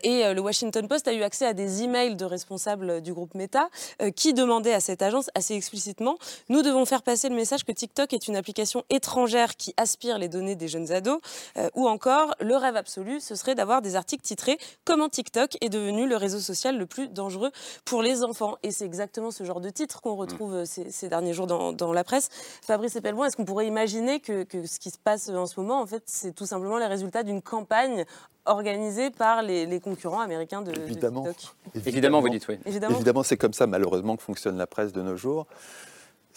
[0.02, 2.55] et le Washington Post a eu accès à des emails de responsables
[3.02, 3.68] du groupe Meta
[4.02, 6.16] euh, qui demandaient à cette agence assez explicitement
[6.48, 10.28] nous devons faire passer le message que TikTok est une application étrangère qui aspire les
[10.28, 11.20] données des jeunes ados,
[11.56, 15.68] euh, ou encore le rêve absolu, ce serait d'avoir des articles titrés Comment TikTok est
[15.68, 17.50] devenu le réseau social le plus dangereux
[17.84, 18.56] pour les enfants?
[18.62, 21.72] Et c'est exactement ce genre de titre qu'on retrouve euh, ces, ces derniers jours dans,
[21.72, 22.28] dans la presse.
[22.62, 25.80] Fabrice Epelboin, est-ce qu'on pourrait imaginer que, que ce qui se passe en ce moment,
[25.80, 28.04] en fait, c'est tout simplement les résultats d'une campagne
[28.46, 31.24] organisée par les, les concurrents américains de, de Évidemment.
[31.24, 31.54] TikTok?
[31.86, 32.59] Évidemment, vous dites oui.
[32.66, 32.94] Évidemment.
[32.94, 35.46] Évidemment, c'est comme ça, malheureusement, que fonctionne la presse de nos jours.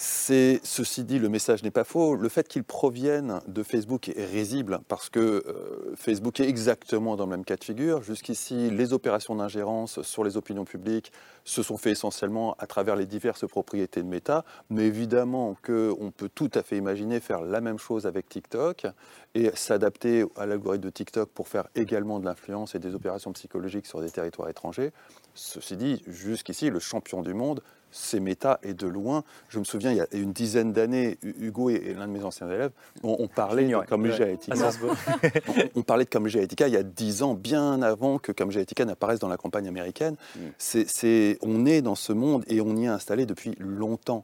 [0.02, 2.15] C'est, ceci dit, le message n'est pas faux.
[2.15, 7.26] Le fait qu'ils proviennent de Facebook est risible parce que euh, Facebook est exactement dans
[7.26, 8.02] le même cas de figure.
[8.02, 11.12] Jusqu'ici, les opérations d'ingérence sur les opinions publiques
[11.43, 14.45] se sont faites essentiellement à travers les diverses propriétés de Meta.
[14.69, 18.88] Mais évidemment qu'on peut tout à fait imaginer faire la même chose avec TikTok
[19.36, 23.86] et s'adapter à l'algorithme de TikTok pour faire également de l'influence et des opérations psychologiques
[23.86, 24.93] sur des territoires étrangers.
[25.36, 27.62] Ceci dit, jusqu'ici, le champion du monde,
[27.92, 29.24] c'est Meta et de loin.
[29.48, 32.24] Je me souviens, il y a une dizaine d'années, Hu- Hugo est l'un de mes
[32.24, 32.72] anciens élèves,
[33.04, 34.22] on, on parlait de Cambridge Ouais.
[34.24, 34.54] Analytica.
[34.54, 34.96] À Salzbourg.
[35.76, 38.58] on, on parlait de Cambridge Analytica il y a dix ans, bien avant que Cambridge
[38.58, 40.15] Analytica n'apparaisse dans la campagne américaine.
[40.60, 44.24] C'est- on est dans ce monde et on y est installé depuis longtemps.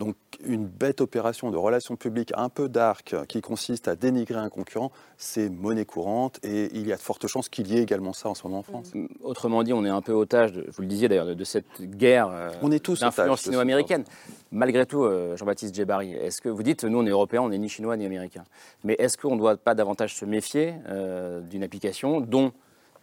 [0.00, 4.48] Donc une bête opération de relations publiques un peu dark qui consiste à dénigrer un
[4.48, 8.14] concurrent, c'est monnaie courante et il y a de fortes chances qu'il y ait également
[8.14, 8.92] ça en ce moment en France.
[9.22, 11.82] Autrement dit, on est un peu otage, de- vous le disiez d'ailleurs, de, de cette
[11.82, 14.04] guerre euh, On est tous d'influence sino-américaine.
[14.50, 17.58] Malgré tout, euh, Jean-Baptiste Djebari, est-ce que vous dites, nous on est européens, on n'est
[17.58, 18.44] ni chinois ni américains,
[18.84, 22.52] mais est-ce qu'on ne doit pas davantage se méfier euh, d'une application dont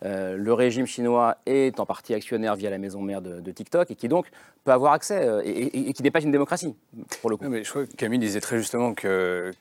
[0.05, 3.95] euh, le régime chinois est en partie actionnaire via la maison mère de, TikTok et
[3.95, 4.27] qui donc
[4.63, 6.75] peut avoir accès euh, et, qui dépasse une démocratie,
[7.21, 9.51] pour le coup je crois que Camille disait très justement que,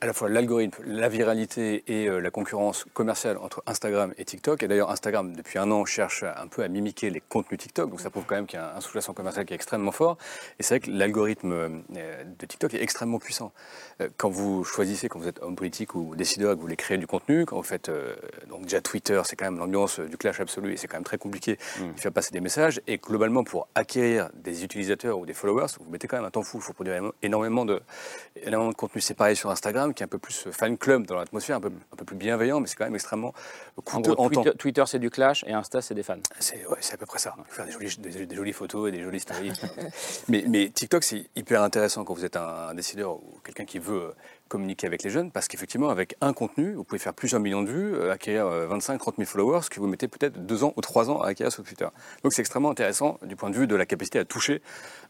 [0.00, 4.62] à la fois l'algorithme, la viralité et euh, la concurrence commerciale entre Instagram et TikTok,
[4.62, 8.00] et d'ailleurs Instagram depuis un an cherche un peu à mimiquer les contenus TikTok, donc
[8.00, 10.18] ça prouve quand même qu'il y a un sous-jacent commercial qui est extrêmement fort.
[10.58, 13.52] Et c'est vrai que l'algorithme de TikTok est extrêmement puissant.
[14.16, 17.06] Quand vous choisissez, quand vous êtes homme politique ou décideur, que vous voulez créer du
[17.06, 17.90] contenu, quand vous faites,
[18.48, 21.04] donc déjà Twitter, c'est quand même même l'ambiance du clash absolu et c'est quand même
[21.04, 22.80] très compliqué de faire passer des messages.
[22.86, 26.42] Et globalement, pour acquérir des utilisateurs ou des followers, vous mettez quand même un temps
[26.42, 26.58] fou.
[26.58, 27.80] Il faut produire énormément de,
[28.42, 31.56] énormément de contenu séparé sur Instagram, qui est un peu plus fan club dans l'atmosphère,
[31.56, 33.32] un peu, un peu plus bienveillant, mais c'est quand même extrêmement
[33.76, 34.44] En coûteux gros, en temps.
[34.58, 36.18] Twitter, c'est du clash et Insta, c'est des fans.
[36.38, 37.34] C'est ouais, à peu près ça.
[37.48, 39.52] Faire des jolies, des, des jolies photos et des jolies stories.
[40.28, 43.78] mais, mais TikTok, c'est hyper intéressant quand vous êtes un, un décideur ou quelqu'un qui
[43.78, 44.12] veut euh,
[44.54, 47.68] communiquer avec les jeunes, parce qu'effectivement, avec un contenu, vous pouvez faire plusieurs millions de
[47.68, 51.10] vues, euh, acquérir 25-30 000 followers, ce que vous mettez peut-être deux ans ou trois
[51.10, 51.88] ans à acquérir sur Twitter.
[52.22, 54.62] Donc c'est extrêmement intéressant du point de vue de la capacité à toucher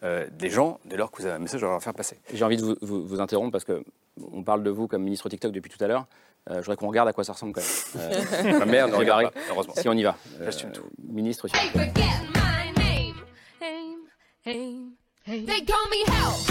[0.03, 2.19] euh, des gens dès lors que vous avez un message à leur faire passer.
[2.33, 3.85] J'ai envie de vous, vous- vous interrompre parce que
[4.33, 6.07] on parle de vous comme ministre TikTok depuis tout à l'heure.
[6.49, 8.25] Euh, je voudrais qu'on regarde à quoi ça ressemble quand même.
[8.55, 9.75] Euh, Ma mère ne regarde pas, heureusement.
[9.77, 10.17] Si on y va.
[10.41, 10.85] Euh, J'assume tout.
[11.07, 11.55] Ministre aussi.
[14.45, 16.47] They call me Hell.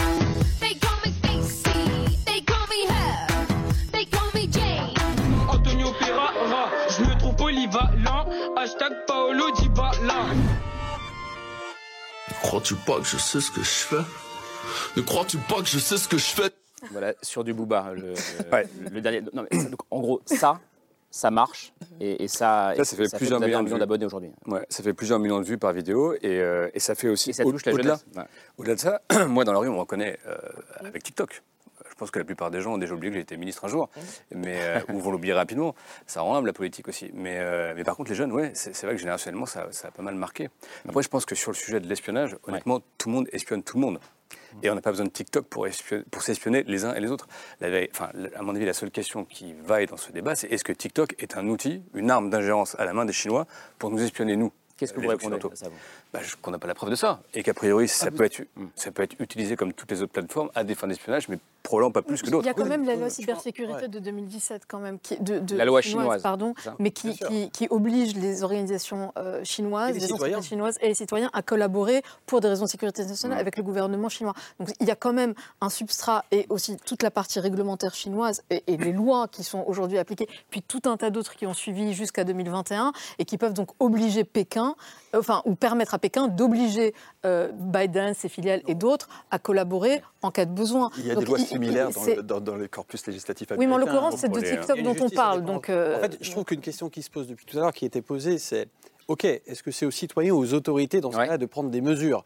[0.60, 1.03] They call me Stacy.
[1.03, 1.03] They
[2.54, 3.28] call me Her.
[3.92, 4.94] They call me Jane.
[5.50, 8.28] Antonio Ferrara, je me trouve polyvalent.
[8.58, 10.26] Hashtag Paolo Dybala.
[12.42, 14.04] Crois-tu pas que je sais ce que je fais?
[14.98, 16.52] Ne crois-tu pas que je sais ce que je fais?
[16.92, 19.22] Voilà, sur du Booba, le, le- le dernier.
[19.34, 20.60] Non, mais, donc, en gros, ça,
[21.10, 24.32] ça marche et, et ça, Ça, ça fait plusieurs millions d'abonnés aujourd'hui.
[24.48, 27.30] Ouais, ça fait plusieurs millions de vues par vidéo et, euh, et ça fait aussi.
[27.30, 28.06] Et ça au- touche la au-delà, jeunesse.
[28.18, 28.24] Ouais.
[28.58, 30.36] Au-delà de ça, moi dans la rue, on me reconnaît euh,
[30.82, 31.42] avec TikTok.
[31.94, 33.88] Je pense que la plupart des gens ont déjà oublié que j'étais ministre un jour,
[34.34, 35.76] mais, euh, ou vont l'oublier rapidement.
[36.08, 37.12] Ça rend humble la politique aussi.
[37.14, 39.92] Mais, euh, mais par contre, les jeunes, ouais, c'est vrai que générationnellement, ça, ça a
[39.92, 40.50] pas mal marqué.
[40.90, 43.78] Après, je pense que sur le sujet de l'espionnage, honnêtement, tout le monde espionne tout
[43.78, 44.00] le monde.
[44.64, 47.12] Et on n'a pas besoin de TikTok pour, espionner- pour s'espionner les uns et les
[47.12, 47.28] autres.
[47.62, 50.64] La enfin, à mon avis, la seule question qui vaille dans ce débat, c'est est-ce
[50.64, 53.46] que TikTok est un outil, une arme d'ingérence à la main des Chinois
[53.78, 54.52] pour nous espionner, nous?
[54.78, 55.38] Qu'est-ce que les vous répondez
[56.14, 57.22] Bah, Qu'on n'a pas la preuve de ça.
[57.34, 58.42] Et qu'a priori, ça, vous- peut être,
[58.76, 61.92] ça peut être utilisé comme toutes les autres plateformes à des fins d'espionnage, mais probablement
[61.92, 62.44] pas plus que d'autres.
[62.44, 65.56] Il y a quand même la loi cybersécurité de 2017 quand même, qui, de, de-
[65.56, 67.18] La loi chinoise, pardon, ça mais qui,
[67.70, 72.42] oblige les organisations euh, chinoises, Et les entreprises chinoises et les citoyens à collaborer pour
[72.42, 74.34] des raisons de sécurité nationale avec le gouvernement chinois.
[74.60, 78.44] Donc il y a quand même un substrat et aussi toute la partie réglementaire chinoise
[78.50, 81.54] et, et les lois qui sont aujourd'hui appliquées, puis tout un tas d'autres qui ont
[81.54, 84.76] suivi jusqu'à 2021 et qui peuvent donc obliger Pékin,
[85.16, 86.94] euh, enfin ou permettre à Pékin d'obliger
[87.26, 90.90] euh, Biden, ses filiales et d'autres à collaborer en cas de besoin.
[90.98, 92.68] Il y a Donc, des lois il- similaires il- dans, c'est- le, dans, dans le
[92.68, 95.10] corpus législatif Oui, mais en américain, l'occurrence, hein, c'est pour de TikTok Et dont on
[95.10, 95.46] parle.
[95.46, 97.72] Donc, euh, En fait, je trouve qu'une question qui se pose depuis tout à l'heure,
[97.72, 98.68] qui était posée, c'est
[99.08, 101.80] OK, est-ce que c'est aux citoyens ou aux autorités dans ce cas-là de prendre des
[101.80, 102.26] mesures?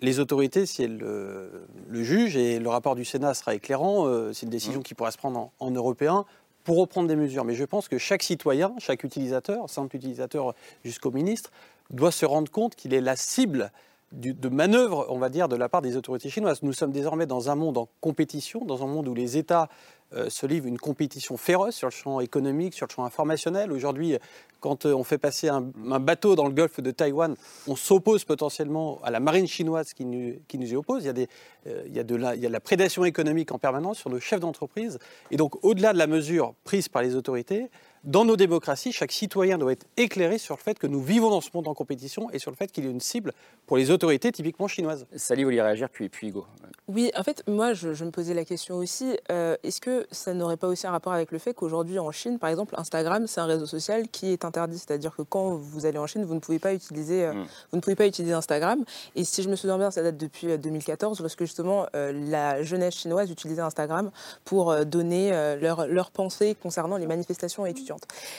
[0.00, 4.32] Les autorités, si elles le, le jugent, et le rapport du Sénat sera éclairant, euh,
[4.32, 6.24] c'est une décision qui pourra se prendre en, en européen,
[6.64, 7.44] pourront prendre des mesures.
[7.44, 10.54] Mais je pense que chaque citoyen, chaque utilisateur, simple utilisateur
[10.86, 11.50] jusqu'au ministre,
[11.90, 13.72] doit se rendre compte qu'il est la cible
[14.12, 16.64] de manœuvre, on va dire, de la part des autorités chinoises.
[16.64, 19.68] Nous sommes désormais dans un monde en compétition, dans un monde où les États
[20.12, 23.70] euh, se livrent une compétition féroce sur le champ économique, sur le champ informationnel.
[23.70, 24.16] Aujourd'hui,
[24.58, 27.36] quand euh, on fait passer un, bateau dans le golfe de Taïwan,
[27.68, 31.04] on s'oppose potentiellement à la marine chinoise qui nous, y oppose.
[31.04, 31.26] Il y, a
[31.68, 32.16] euh, il y a de
[32.48, 34.98] la prédation économique en permanence sur nos chefs d'entreprise.
[35.30, 37.70] Et donc, au-delà de la mesure prise par les autorités,
[38.04, 41.40] dans nos démocraties, chaque citoyen doit être éclairé sur le fait que nous vivons dans
[41.40, 43.32] ce monde en compétition et sur le fait qu'il y a une cible
[43.66, 45.06] pour les autorités typiquement chinoises.
[45.16, 46.46] Sally voulait réagir, puis, puis Hugo.
[46.88, 50.34] Oui, en fait, moi, je, je me posais la question aussi, euh, est-ce que ça
[50.34, 53.40] n'aurait pas aussi un rapport avec le fait qu'aujourd'hui, en Chine, par exemple, Instagram, c'est
[53.40, 54.78] un réseau social qui est interdit?
[54.78, 57.32] C'est-à-dire que quand vous allez en Chine, vous ne pouvez pas utiliser, euh,
[57.70, 58.84] vous ne pouvez pas utiliser Instagram.
[59.14, 62.62] Et si je me souviens bien, ça date depuis euh, 2014, lorsque justement euh, la
[62.62, 64.10] jeunesse chinoise utilisait Instagram
[64.44, 67.89] pour euh, donner euh, leurs leurs pensées concernant les manifestations étudiantes.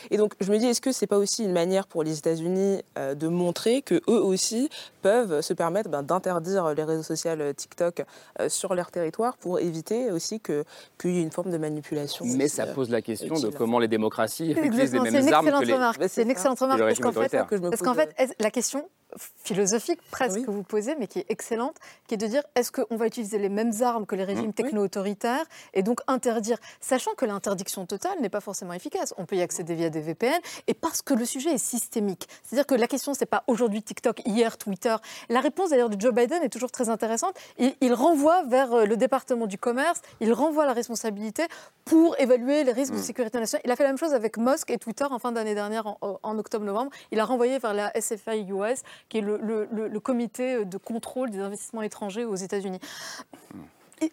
[0.09, 2.81] Et donc, je me dis, est-ce que c'est pas aussi une manière pour les États-Unis
[2.97, 4.69] euh, de montrer que eux aussi
[5.01, 8.03] peuvent se permettre ben, d'interdire les réseaux sociaux euh, TikTok
[8.39, 10.63] euh, sur leur territoire pour éviter aussi que-
[10.99, 12.25] qu'il y ait une forme de manipulation.
[12.25, 15.65] Mais ça pose la question de comment les démocraties utilisent les mêmes une armes que
[15.99, 16.07] les.
[16.07, 17.47] C'est une excellente que remarque parce qu'en fait, autoritaire.
[17.47, 21.19] que je me parce qu'en fait, la question philosophique presque que vous posez, mais qui
[21.19, 24.23] est excellente, qui est de dire est-ce qu'on va utiliser les mêmes armes que les
[24.23, 24.53] régimes Mmh.
[24.53, 29.13] techno-autoritaires et donc interdire, sachant que l'interdiction totale n'est pas forcément efficace.
[29.17, 32.27] On peut y accéder via des VPN et parce que le sujet est systémique.
[32.43, 34.95] C'est-à-dire que la question c'est pas aujourd'hui TikTok, hier Twitter.
[35.29, 37.35] La réponse d'ailleurs de Joe Biden est toujours très intéressante.
[37.57, 41.43] Il, il renvoie vers euh, le département du commerce, il renvoie la responsabilité
[41.85, 43.61] pour évaluer les risques de sécurité nationale.
[43.65, 46.19] Il a fait la même chose avec Musk et Twitter en fin d'année dernière, en,
[46.21, 46.91] en octobre-novembre.
[47.11, 50.77] Il a renvoyé vers la SFI US, qui est le, le- le- le comité de
[50.77, 52.79] contrôle des investissements étrangers aux États-Unis.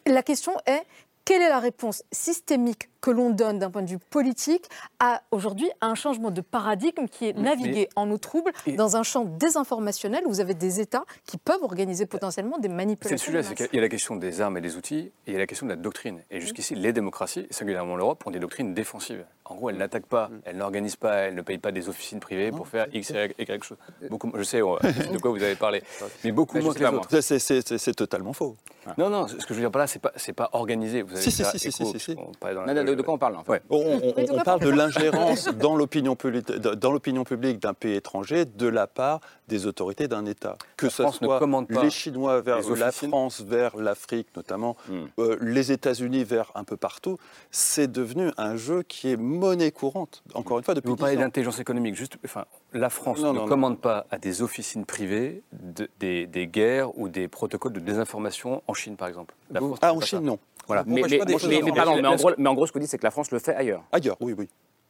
[0.07, 0.83] La question est
[1.25, 4.65] quelle est la réponse systémique que l'on donne d'un point de vue politique
[4.99, 9.27] à aujourd'hui un changement de paradigme qui est navigué en eau trouble dans un champ
[9.27, 13.19] désinformationnel où vous avez des États qui peuvent organiser potentiellement des C'est le manipulations.
[13.27, 15.37] sujet, c'est qu'il y a la question des armes et des outils, et il y
[15.37, 16.23] a la question de la doctrine.
[16.31, 19.25] Et jusqu'ici, les démocraties, singulièrement l'Europe, ont des doctrines défensives.
[19.51, 22.51] En gros, elles n'attaquent pas, elles n'organisent pas, elles ne payent pas des officines privées
[22.51, 23.79] pour faire X, Y, Y chose.
[24.11, 24.77] Beaucoup, je sais euh,
[25.13, 25.83] de quoi vous avez parlé,
[26.25, 27.21] mais beaucoup Mais moins que les autres.
[27.21, 28.57] C'est- totalement faux.
[28.97, 31.03] Non, non, ce que je veux dire par là, c'est pas, pas organisé.
[31.03, 33.63] Vous Si, si, si, de- de quoi on parle, en fait Ouais.
[33.71, 40.07] On, parle de l'ingérence dans l'opinion publique d'un pays étranger de la part des autorités
[40.09, 40.57] d'un État.
[40.77, 42.93] Que ce soit les Chinois vers les la.
[42.93, 45.07] France, vers l'Afrique notamment, Hmm.
[45.19, 47.17] euh, les États-Unis vers un peu partout,
[47.51, 50.23] c'est devenu un jeu qui est monnaie courante.
[50.35, 51.25] Encore une fois, depuis Vous parlez 10 ans.
[51.27, 51.95] d'intelligence économique.
[51.97, 53.49] Juste, enfin, la France Non, ne non, non.
[53.49, 58.63] commande pas à des officines privées de- des, des guerres ou des protocoles de désinformation
[58.67, 59.35] en Chine, par exemple.
[59.51, 60.25] La France Ah, en Chine, ça.
[60.25, 60.39] non.
[60.67, 60.85] Voilà.
[60.87, 63.83] Mais, mais en gros, ce que vous dites, c'est que la France le fait ailleurs.
[63.93, 64.49] Ailleurs, oui, oui.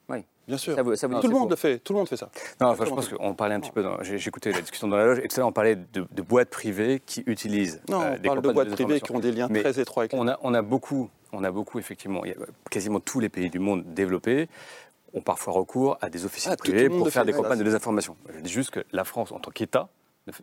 [0.08, 0.24] Oui.
[0.46, 0.74] Bien sûr.
[0.74, 1.78] Ça vous- ça vous dit tout le monde le fait.
[1.78, 2.30] Tout le monde fait ça.
[2.60, 3.82] Non, enfin, je pense qu'on parlait un petit peu.
[3.82, 6.06] dans- J'ai écouté la discussion dans la loge et tout à l'heure, on parlait de,
[6.10, 7.82] de boîtes privées qui utilisent.
[7.88, 10.04] Non, euh, on des parle de boîtes privées qui ont des liens Mais très étroits
[10.04, 12.36] avec on a, on a beaucoup, on a beaucoup effectivement, il y a
[12.70, 14.48] quasiment tous les pays du monde développés
[15.12, 18.16] ont parfois recours à des officines Ah, privées pour faire des voilà, campagnes de désinformation.
[18.34, 19.88] Je dis juste que la France, en tant qu'État,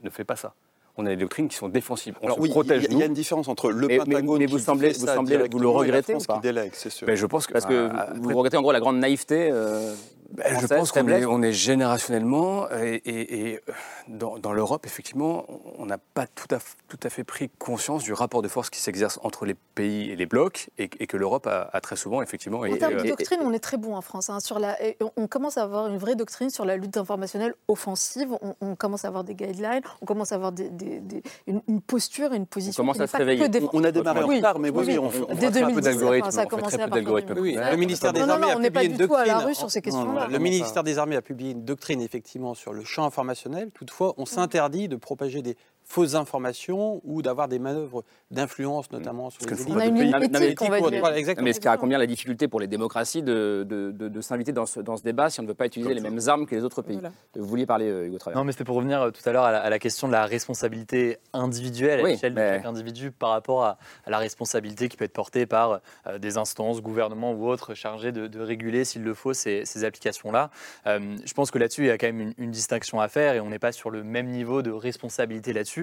[0.04, 0.54] ne fait pas ça.
[0.97, 2.15] On a des doctrines qui sont défensives.
[2.21, 4.13] On Alors se oui, protège a- il y a une différence entre le Mais- mais-
[4.15, 6.39] Pentagone mais vous qui semblez- fait vous ça semblez- vous le regrettez ou pas qui
[6.41, 7.05] délègue, c'est sûr.
[7.05, 9.49] Mais je pense que Parce que Ah, vous après- regrettez en gros la grande naïveté.
[9.51, 9.93] euh,
[10.31, 13.71] Ben, je pense qu'on est, on est générationnellement et, et- et, euh,
[14.07, 15.45] dans, dans l'Europe, effectivement,
[15.77, 16.57] on n'a pas tout à,
[16.88, 20.15] tout à fait pris conscience du rapport de force qui s'exerce entre les pays et
[20.15, 22.59] les blocs et, et que l'Europe a, a très souvent, effectivement.
[22.59, 24.29] En termes et- de et- doctrine, on est très bon en France.
[24.29, 27.53] hein, sur la, on- on commence à avoir une vraie doctrine sur la lutte informationnelle
[27.67, 28.29] offensive.
[28.41, 31.61] On, on commence à avoir des guidelines, on commence à avoir des- des- des- une,
[31.67, 32.81] une posture et une position.
[32.83, 33.47] commence qui à se réveiller.
[33.73, 35.53] On a démarré en Oui, retard, mais oui, oui, on, on Dès rattrape.
[35.53, 37.33] 2010, d'algorithmes, ça a on fait commencé peu à partir de d'algorithmes.
[37.35, 37.57] 2010.
[37.59, 39.25] Oui, le ministère des Non, non, Armées non, a on n'est pas du tout à
[39.25, 39.81] la rue sur ces
[40.30, 43.71] Le ministère des Armées a publié une doctrine effectivement sur le champ informationnel.
[43.71, 49.45] Toutefois, on s'interdit de propager des fausses informations ou d'avoir des manœuvres d'influence, notamment sur
[49.45, 49.69] les élites.
[49.69, 51.08] On a une Non, mais- éthique, on va Voilà, dire.
[51.15, 51.45] exactement.
[51.45, 54.52] Mais ce qui a combien la difficulté pour les démocraties de, de, de- de s'inviter
[54.52, 56.56] dans ce, dans ce débat si on ne veut pas utiliser les mêmes armes que
[56.56, 57.12] les autres pays Voilà.
[57.36, 59.43] Vous vouliez parler, euh, Hugo Travers Non, mais c'était pour revenir euh, tout à l'heure
[59.45, 63.12] à, la- à la question de la responsabilité individuelle à Oui, l'échelle de chaque individu
[63.12, 67.34] par rapport à, à la responsabilité qui peut être portée par euh, des instances, gouvernements
[67.34, 70.50] ou autres chargés de, de réguler, s'il le faut, ces, ces applications-là.
[70.88, 73.36] Euh, je pense que là-dessus, il y a quand même une, une distinction à faire
[73.36, 75.74] et on n'est pas sur le même niveau de responsabilité là-dessus.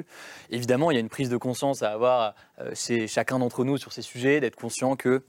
[0.51, 3.79] Évidemment, il y a une prise de conscience à avoir euh, chez chacun d'entre nous
[3.79, 5.23] sur ces sujets, d'être conscient que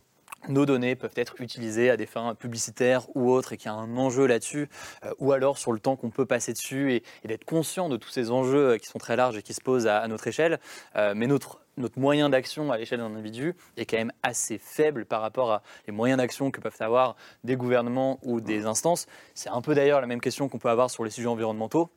[0.49, 3.78] nos données peuvent être utilisées à des fins publicitaires ou autres et qu'il y a
[3.78, 4.69] un enjeu là-dessus,
[5.06, 7.97] euh, ou alors sur le temps qu'on peut passer dessus et, et d'être conscient de
[7.97, 10.28] tous ces enjeux euh, qui sont très larges et qui se posent à, à notre
[10.28, 10.60] échelle.
[10.95, 15.06] Euh, mais notre, notre moyen d'action à l'échelle d'un individu est quand même assez faible
[15.06, 19.08] par rapport à les moyens d'action que peuvent avoir des gouvernements ou des instances.
[19.34, 21.89] C'est un peu d'ailleurs la même question qu'on peut avoir sur les sujets environnementaux.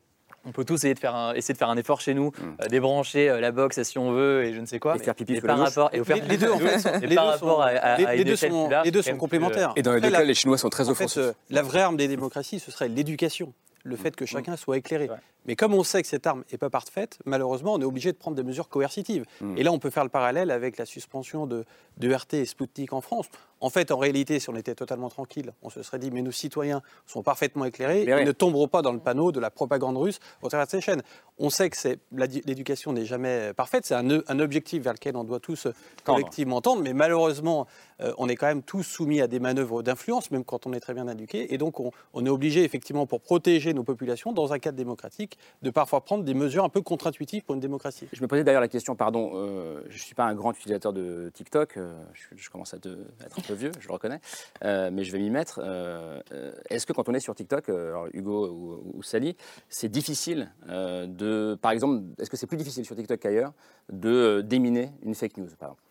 [0.47, 2.31] On peut tous essayer de faire un, essayer de faire un effort chez nous,
[2.61, 4.95] euh, débrancher euh, la box si on veut et je ne sais quoi.
[4.95, 7.15] Et faire pipi par rapport et au faire Les, les deux, en fait, sont- les
[7.15, 9.73] par deux rapport sont, à, à- les- à les une deux sont- les deux complémentaires.
[9.75, 11.17] Et dans les deux la- cas, les Chinois sont très fait, offensifs.
[11.21, 15.09] euh, la vraie arme des démocraties, ce serait l'éducation, le fait que chacun soit éclairé.
[15.45, 18.17] Mais comme on sait que cette arme n'est pas parfaite, malheureusement, on est obligé de
[18.17, 19.25] prendre des mesures coercitives.
[19.57, 21.63] Et là, on peut faire le parallèle avec la suspension de,
[21.97, 23.27] de RT et Sputnik en France.
[23.59, 26.31] En fait, en réalité, si on était totalement tranquille, on se serait dit, mais nos
[26.31, 30.19] citoyens sont parfaitement éclairés, ils ne tomberont pas dans le panneau de la propagande russe
[30.43, 31.01] au travers de ces chaînes.
[31.39, 31.77] On sait que
[32.11, 35.67] l'éducation n'est jamais parfaite, c'est un, un objectif vers lequel on doit tous
[36.03, 37.67] collectivement tendre, mais malheureusement,
[38.01, 40.79] euh, on est quand même tous soumis à des manœuvres d'influence, même quand on est
[40.79, 44.53] très bien éduqué, et donc on, on est obligé effectivement, pour protéger nos populations, dans
[44.53, 48.07] un cadre démocratique, de parfois prendre des mesures un peu contre-intuitives pour une démocratie.
[48.13, 50.93] Je me posais d'ailleurs la question, pardon, euh, je ne suis pas un grand utilisateur
[50.93, 52.89] de TikTok, euh, je, je commence à te-
[53.25, 54.19] être un vieux, je le reconnais,
[54.63, 55.59] euh, mais je vais m'y mettre.
[55.63, 59.35] Euh, euh, Est-ce que quand on est sur TikTok, alors Hugo ou, ou Sally,
[59.69, 63.53] c'est difficile de, par exemple, est-ce que c'est plus difficile sur TikTok qu'ailleurs
[63.91, 65.81] de déminer une fake news par exemple?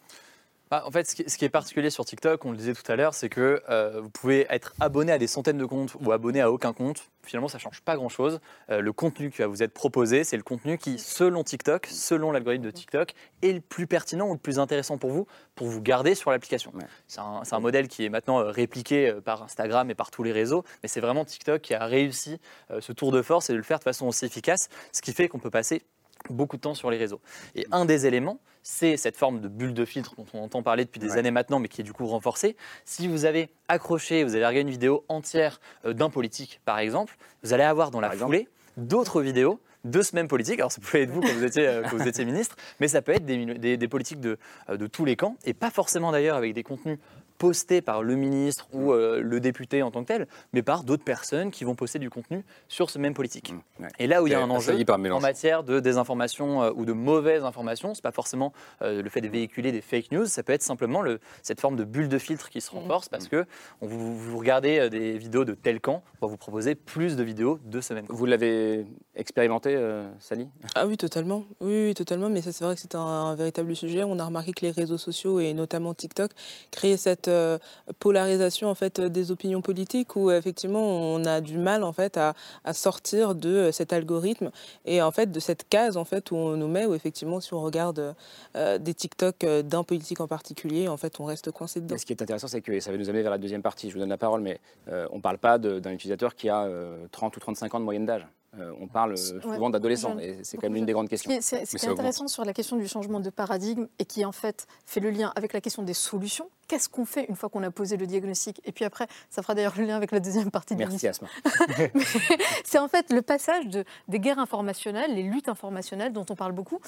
[0.70, 2.90] Bah, en fait, ce qui, ce qui est particulier sur TikTok, on le disait tout
[2.90, 6.10] à l'heure, c'est que euh, vous pouvez être abonné à des centaines de comptes ou
[6.10, 7.08] abonné à aucun compte.
[7.22, 8.40] Finalement, ça ne change pas grand-chose.
[8.70, 12.32] Euh, le contenu qui va vous être proposé, c'est le contenu qui, selon TikTok, selon
[12.32, 15.80] l'algorithme de TikTok, est le plus pertinent ou le plus intéressant pour vous, pour vous
[15.80, 16.72] garder sur l'application.
[17.06, 20.64] C'est un, modèle qui est maintenant euh, répliqué par Instagram et par tous les réseaux,
[20.82, 23.62] mais c'est vraiment TikTok qui a réussi euh, ce tour de force et de le
[23.62, 25.82] faire de façon aussi efficace, ce qui fait qu'on peut passer
[26.30, 27.20] beaucoup de temps sur les réseaux.
[27.54, 30.84] Et un des éléments, c'est cette forme de bulle de filtre dont on entend parler
[30.84, 32.56] depuis des années maintenant, mais qui est du coup renforcée.
[32.84, 37.16] Si vous avez accroché, vous avez regardé une vidéo entière euh, d'un politique, par exemple,
[37.44, 40.58] vous allez avoir dans la foulée d'autres vidéos de ce même politique.
[40.58, 43.02] Alors ça pouvait être vous quand vous étiez, euh, quand vous étiez ministre, mais ça
[43.02, 44.36] peut être des, des- des politiques de,
[44.68, 46.98] euh, de tous les camps, et pas forcément d'ailleurs avec des contenus
[47.38, 51.04] postés par le ministre ou euh, le député en tant que tel, mais par d'autres
[51.04, 53.52] personnes qui vont poster du contenu sur ce même politique.
[53.98, 56.92] Et là où il y a un enjeu en matière de désinformation euh, ou de
[56.92, 60.52] mauvaise information, c'est pas forcément euh, le fait de véhiculer des fake news, ça peut
[60.52, 63.44] être simplement le, cette forme de bulle de filtre qui se renforce parce que
[63.80, 67.22] on vous, vous regardez des vidéos de tel camp, on va vous proposer plus de
[67.22, 68.14] vidéos de ce même camp.
[68.14, 70.48] Vous l'avez expérimenté, euh, Sally?
[70.74, 71.44] Ah oui, totalement.
[71.60, 72.28] Oui, oui, totalement.
[72.28, 74.04] Mais ça, c'est vrai que c'est un, un véritable sujet.
[74.04, 76.30] On a remarqué que les réseaux sociaux et notamment TikTok
[76.70, 77.58] créaient cette euh,
[77.98, 82.34] polarisation en fait des opinions politiques où effectivement on a du mal en fait à,
[82.72, 84.50] sortir de euh, cet algorithme
[84.84, 87.54] et en fait de cette case en fait où on nous met où effectivement si
[87.54, 88.14] on regarde
[88.56, 91.98] euh, des TikTok euh, d'un politique en particulier, en fait on reste coincé dedans.
[91.98, 93.88] Ce qui est intéressant, c'est que ça va nous amener vers la deuxième partie.
[93.88, 96.64] Je vous donne la parole, mais euh, on ne parle pas d'un utilisateur qui a
[96.64, 98.26] euh, 30 ou 35 ans de moyenne d'âge.
[98.58, 101.10] Euh, on parle euh, Ouais, souvent d'adolescents, et c'est quand même l'une des grandes Ce
[101.10, 101.30] questions.
[101.30, 101.98] qui est, c'est- ce qui est augmente.
[102.00, 105.32] intéressant sur la question du changement de paradigme et qui en fait fait le lien
[105.36, 108.60] avec la question des solutions, qu'est-ce qu'on fait une fois qu'on a posé le diagnostic?
[108.64, 111.06] Et puis après, ça fera d'ailleurs le lien avec la deuxième partie de Merci.
[111.06, 111.28] Asma.
[112.64, 116.52] C'est en fait le passage de, des guerres informationnelles, les luttes informationnelles dont on parle
[116.52, 116.80] beaucoup,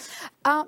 [0.45, 0.65] à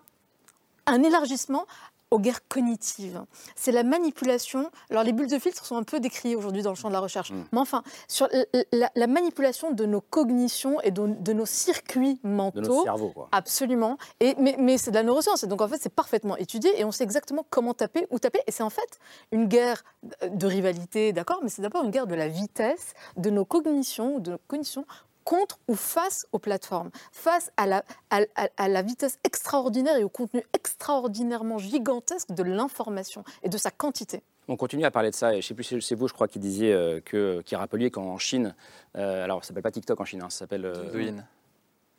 [0.86, 1.66] un élargissement
[2.10, 3.24] aux guerres cognitives.
[3.56, 4.70] C'est la manipulation.
[4.90, 7.00] Alors les bulles de filtre sont un peu décriées aujourd'hui dans le champ de la
[7.00, 7.30] recherche.
[7.30, 7.44] Mm.
[7.52, 12.18] Mais enfin, sur la, la- la manipulation de nos cognitions et de, de nos circuits
[12.22, 12.60] mentaux.
[12.84, 13.28] De quoi.
[13.32, 13.96] Absolument.
[14.20, 15.44] Et, mais mais c'est de la neuroscience.
[15.44, 18.40] Et donc en fait, c'est parfaitement étudié et on sait exactement comment taper, où taper.
[18.46, 18.98] Et c'est en fait
[19.32, 19.82] une guerre
[20.28, 24.32] de rivalité, d'accord Mais c'est d'abord une guerre de la vitesse de nos cognitions, de
[24.32, 24.84] nos cognitions
[25.30, 30.02] contre ou face aux plateformes, face à la, à, à- à la vitesse extraordinaire et
[30.04, 34.22] au contenu extraordinairement gigantesque de l'information et de sa quantité.
[34.48, 36.14] On continue à parler de ça, et je ne sais plus si c'est vous, je
[36.14, 38.56] crois, qui disiez, euh, que, qui rappeliez qu'en Chine,
[38.96, 40.64] euh, alors ça s'appelle pas TikTok en Chine, hein, ça s'appelle...
[40.64, 41.24] euh, Douyin.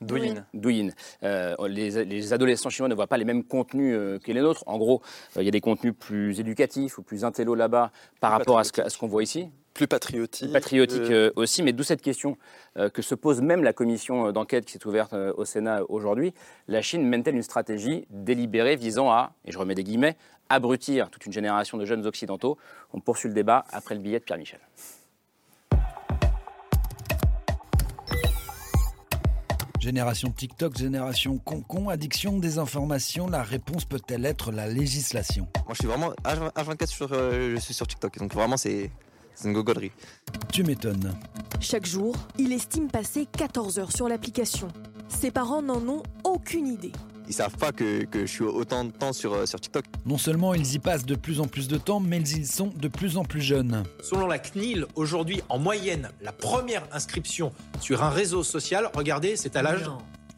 [0.01, 0.45] Douyin.
[0.53, 0.89] Douyin.
[1.23, 4.63] Euh, les, les adolescents chinois ne voient pas les mêmes contenus euh, que les nôtres.
[4.65, 5.01] En gros,
[5.38, 8.63] euh, il y a des contenus plus éducatifs ou plus intello là-bas par rapport à
[8.63, 9.49] ce que- à ce qu'on voit ici.
[9.74, 10.51] Plus patriotique.
[10.51, 12.38] Patriotique euh, euh, aussi, mais d'où cette question
[12.78, 16.34] euh, que se pose même la commission d'enquête qui s'est ouverte euh, au Sénat aujourd'hui.
[16.67, 20.17] La Chine mène-t-elle une stratégie délibérée visant à, et je remets des guillemets,
[20.49, 22.57] abrutir toute une génération de jeunes occidentaux?
[22.93, 24.59] On poursuit le débat après le billet de Pierre Michel.
[29.80, 35.47] Génération TikTok, génération concon, addiction, désinformation, la réponse peut-elle être la législation?
[35.65, 38.91] Moi, je suis vraiment H- H24 sur, euh, je suis sur TikTok, donc vraiment, c'est
[39.42, 39.92] c'est une gogolerie.
[40.52, 41.14] Tu m'étonnes.
[41.60, 44.68] Chaque jour, il estime passer 14 heures sur l'application.
[45.10, 46.92] Ses parents n'en ont aucune idée.
[47.28, 49.86] Ils savent pas que, que je suis autant de temps sur, euh, sur TikTok.
[50.06, 52.88] Non seulement ils y passent de plus en plus de temps, mais ils sont de
[52.88, 53.84] plus en plus jeunes.
[54.04, 59.56] Selon la CNIL, aujourd'hui, en moyenne, la première inscription sur un réseau social, regardez, c'est
[59.56, 59.89] à l'âge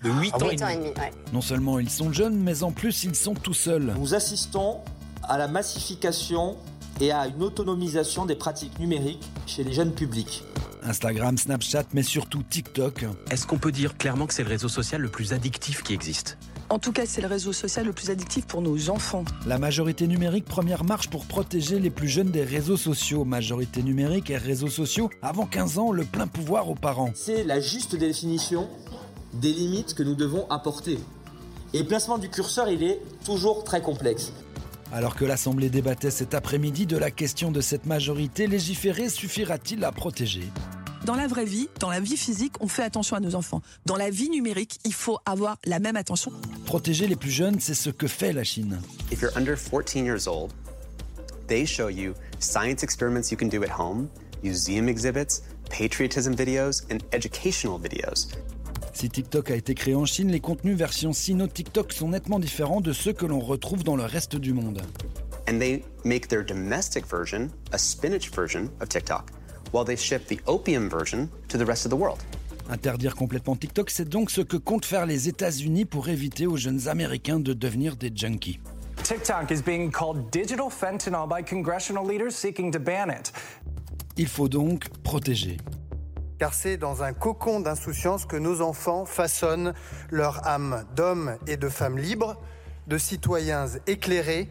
[0.03, 0.93] de 8 ans et demi.
[1.31, 3.93] Non seulement ils sont jeunes, mais en plus ils sont tout seuls.
[3.97, 4.81] Nous assistons
[5.23, 6.57] à la massification
[6.99, 10.43] et à une autonomisation des pratiques numériques chez les jeunes publics.
[10.83, 13.05] Instagram, Snapchat, mais surtout TikTok.
[13.31, 16.37] Est-ce qu'on peut dire clairement que c'est le réseau social le plus addictif qui existe?
[16.69, 19.23] En tout cas, c'est le réseau social le plus addictif pour nos enfants.
[19.45, 23.25] La majorité numérique, première marche pour protéger les plus jeunes des réseaux sociaux.
[23.25, 27.11] Majorité numérique et réseaux sociaux, avant 15 ans, le plein pouvoir aux parents.
[27.15, 28.67] C'est la juste définition
[29.33, 30.99] des limites que nous devons apporter.
[31.73, 34.31] Et le placement du curseur, il est toujours très complexe.
[34.93, 39.91] Alors que l'Assemblée débattait cet après-midi de la question de cette majorité, légiférer suffira-t-il à
[39.91, 40.43] protéger?
[41.03, 43.63] Dans la vraie vie, dans la vie physique, on fait attention à nos enfants.
[43.87, 46.31] Dans la vie numérique, il faut avoir la même attention.
[46.67, 48.79] Protéger les plus jeunes, c'est ce que fait la Chine.
[49.11, 50.51] If you're under 14 years old,
[51.47, 54.09] they show you science experiments you can do at home,
[54.43, 55.41] museum exhibits,
[55.71, 58.27] patriotism videos, and educational videos.
[58.93, 62.93] Si TikTok a été créé en Chine, les contenus version sino-TikTok sont nettement différents de
[62.93, 64.81] ceux que l'on retrouve dans le reste du monde.
[65.49, 69.31] And they make their domestic version a spinach version of TikTok,
[69.73, 72.19] while they ship the opium version to the rest of the world.
[72.69, 76.87] Interdire complètement TikTok, c'est donc ce que comptent faire les États-Unis pour éviter aux jeunes
[76.87, 78.59] Américains de devenir des junkies.
[79.03, 83.33] TikTok is being called digital fentanyl by congressional leaders seeking to ban it.
[84.15, 85.57] Il faut donc protéger.
[86.43, 89.71] Car c'est dans un cocon d'insouciance que nos enfants façonnent
[90.11, 92.35] leur âme d'hommes et de femmes libres,
[92.85, 94.49] de citoyens éclairés.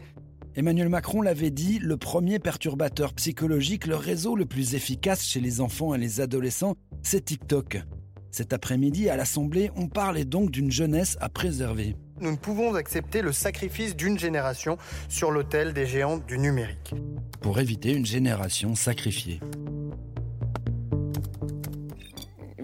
[0.55, 5.61] Emmanuel Macron l'avait dit, le premier perturbateur psychologique, le réseau le plus efficace chez les
[5.61, 6.73] enfants et les adolescents,
[7.03, 7.83] c'est TikTok.
[8.31, 11.95] Cet après-midi, à l'Assemblée, on parlait donc d'une jeunesse à préserver.
[12.19, 14.79] Nous ne pouvons accepter le sacrifice d'une génération
[15.09, 16.95] sur l'autel des géants du numérique.
[17.39, 19.41] Pour éviter une génération sacrifiée.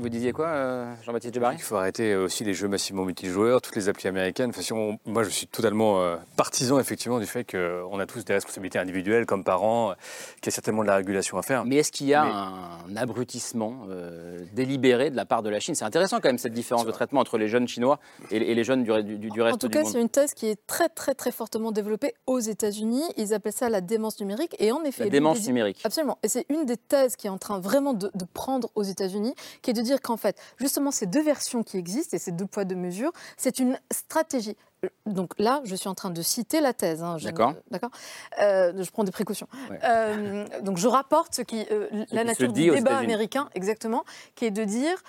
[0.10, 3.76] Vous disiez quoi, euh, Jean-Baptiste Djebari Il faut arrêter aussi les jeux massivement multijoueurs, toutes
[3.76, 4.50] les applis américaines.
[4.50, 8.26] Enfin, si on- moi, je suis totalement euh, partisan, effectivement, du fait qu'on a tous
[8.26, 9.94] des responsabilités individuelles comme parents, euh,
[10.42, 11.64] qu'il y a certainement de la régulation à faire.
[11.64, 15.60] Mais est-ce qu'il y a Mais- un abrutissement euh, délibéré de la part de la
[15.60, 15.76] Chine?
[15.76, 18.00] C'est intéressant quand même cette différence de traitement entre les jeunes chinois
[18.32, 19.92] et, et les jeunes du, du- du reste En tout cas, monde.
[19.92, 23.04] c'est une thèse qui est très, très, très fortement développée aux États-Unis.
[23.18, 24.56] Ils appellent ça la démence numérique.
[24.58, 25.82] Et en effet, La démence des- numérique.
[25.84, 26.18] Absolument.
[26.24, 29.36] Et c'est une des thèses qui est en train vraiment de, de prendre aux États-Unis,
[29.62, 32.46] qui est de dire qu'en fait, justement, ces deux versions qui existent et ces deux
[32.46, 34.56] poids, deux mesures, c'est une stratégie.
[35.06, 37.04] Donc là, je suis en train de citer la thèse.
[37.04, 37.54] hein, D'accord.
[37.70, 37.92] D'accord.
[38.42, 39.48] Euh, je prends des précautions.
[39.70, 39.80] Ouais.
[39.84, 44.52] Euh, donc je rapporte ce qui, euh, la nature du débat américain, exactement, qui est
[44.52, 45.04] de dire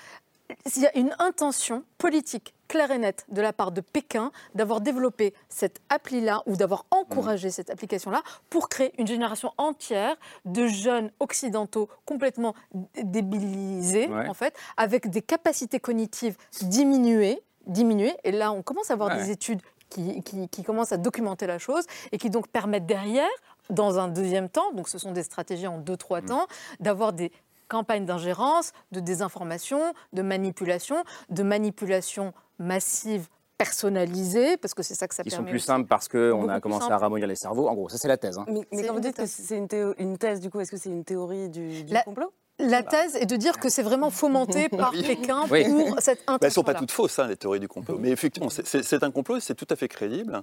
[0.66, 4.80] s'il y a une intention politique claire et nette de la part de Pékin d'avoir
[4.80, 7.50] développé cette appli-là ou d'avoir encouragé Mm.
[7.50, 12.54] cette application-là pour créer une génération entière de jeunes occidentaux complètement
[13.02, 14.28] débilisés, Ouais.
[14.28, 18.16] en fait, avec des capacités cognitives diminuées, diminuées.
[18.24, 19.16] Et là, on commence à avoir Ouais.
[19.24, 23.28] des études qui, qui- qui commencent à documenter la chose et qui donc permettent derrière,
[23.70, 25.96] dans un deuxième temps, donc ce sont des stratégies en deux, Mm.
[25.98, 26.46] trois temps,
[26.80, 27.32] d'avoir des
[27.70, 29.80] campagnes d'ingérence, de désinformation,
[30.12, 30.96] de manipulation,
[31.30, 35.50] de manipulation massive personnalisée, parce que c'est ça que ça sont permet.
[35.50, 35.66] plus aussi.
[35.66, 37.68] simples parce qu'on a plus commencé à ramollir les cerveaux.
[37.68, 38.38] En gros, ça c'est la thèse.
[38.38, 38.46] hein.
[38.48, 40.90] Mais, quand vous dites que c'est une, théo- une thèse, du coup, est-ce que c'est
[40.90, 42.32] une théorie du, du La- complot?
[42.58, 45.64] La thèse est de dire que c'est vraiment fomenté par Pékin Oui.
[45.66, 47.96] pour cette Bah, elles ne sont pas toutes fausses, hein, les théories du complot.
[47.98, 50.42] Mais effectivement, c'est- c'est c'est un complot et c'est tout à fait crédible.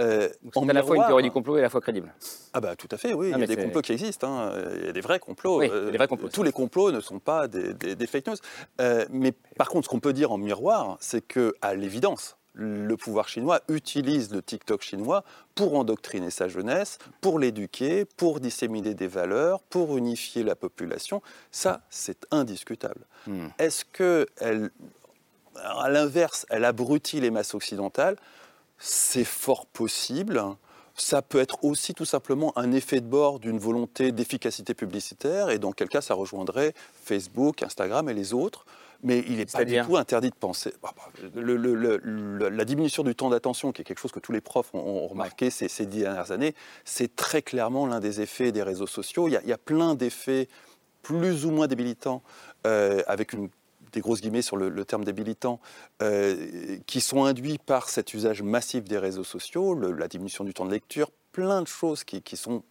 [0.00, 2.12] Euh, C'est à la fois une théorie du complot et à la fois crédible.
[2.54, 3.30] Ah bah tout à fait, oui.
[3.32, 4.26] Ah, il y a des complots qui existent.
[4.32, 4.52] hein.
[4.80, 5.58] Il y a des vrais complots.
[5.58, 8.36] Oui, des vrais complots, tous les complots ne sont pas des, des- des fake news.
[8.80, 12.96] Euh, mais par contre, ce qu'on peut dire en miroir, c'est que à l'évidence, le
[12.96, 15.24] pouvoir chinois utilise le TikTok chinois
[15.54, 21.22] pour endoctriner sa jeunesse, pour l'éduquer, pour disséminer des valeurs, pour unifier la population.
[21.50, 23.06] Ça, c'est indiscutable.
[23.26, 23.48] Hmm.
[23.58, 24.70] Est-ce que elle,
[25.56, 28.16] à l'inverse, elle abrutit les masses occidentales?
[28.84, 30.42] C'est fort possible.
[30.94, 35.58] Ça peut être aussi tout simplement un effet de bord d'une volonté d'efficacité publicitaire, et
[35.58, 36.74] dans quel cas ça rejoindrait
[37.04, 38.66] Facebook, Instagram et les autres.
[39.04, 40.74] Mais il n'est pas du tout interdit de penser.
[40.82, 41.02] Bah, bah,
[41.34, 44.32] le- le- le- le- la diminution du temps d'attention, qui est quelque chose que tous
[44.32, 46.54] les profs ont, ont remarqué ces, ces dix dernières années,
[46.84, 49.26] c'est très clairement l'un des effets des réseaux sociaux.
[49.28, 50.48] Il y a, il y a plein d'effets
[51.02, 52.22] plus ou moins débilitants,
[52.66, 53.48] euh, avec une,
[53.92, 55.60] des grosses guillemets sur le, le terme débilitant,
[56.02, 60.54] euh, qui sont induits par cet usage massif des réseaux sociaux, le- la diminution du
[60.54, 62.62] temps de lecture, plein de choses qui, qui sont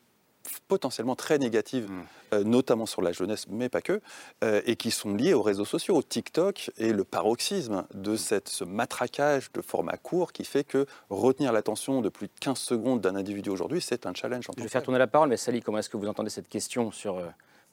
[0.68, 1.88] potentiellement très négatives,
[2.34, 4.02] euh, notamment sur la jeunesse, mais pas que,
[4.44, 8.50] euh, et qui sont liées aux réseaux sociaux, au TikTok et le paroxysme de cette,
[8.50, 13.02] ce matraquage de format court qui fait que retenir l'attention de plus de 15 secondes
[13.02, 14.50] d'un individu aujourd'hui, c'est un challenge.
[14.50, 16.50] en Je vais faire tourner la parole, mais Sally, comment est-ce que vous entendez cette
[16.50, 17.22] question sur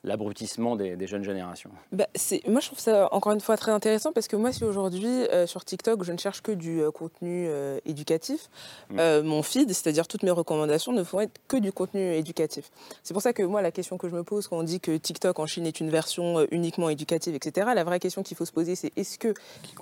[0.05, 2.07] l'abrutissement des, des jeunes générations Bah,
[2.47, 5.47] moi, je trouve ça encore une fois très intéressant parce que moi, si aujourd'hui euh,
[5.47, 8.49] sur TikTok, je ne cherche que du euh, contenu euh, éducatif,
[8.91, 9.21] Mm.
[9.23, 12.71] mon feed, c'est-à-dire toutes mes recommandations, ne font être que du contenu éducatif.
[13.03, 14.97] C'est pour ça que moi, la question que je me pose quand on dit que
[14.97, 18.53] TikTok en Chine est une version uniquement éducative, etc., la vraie question qu'il faut se
[18.53, 19.35] poser, c'est est-ce que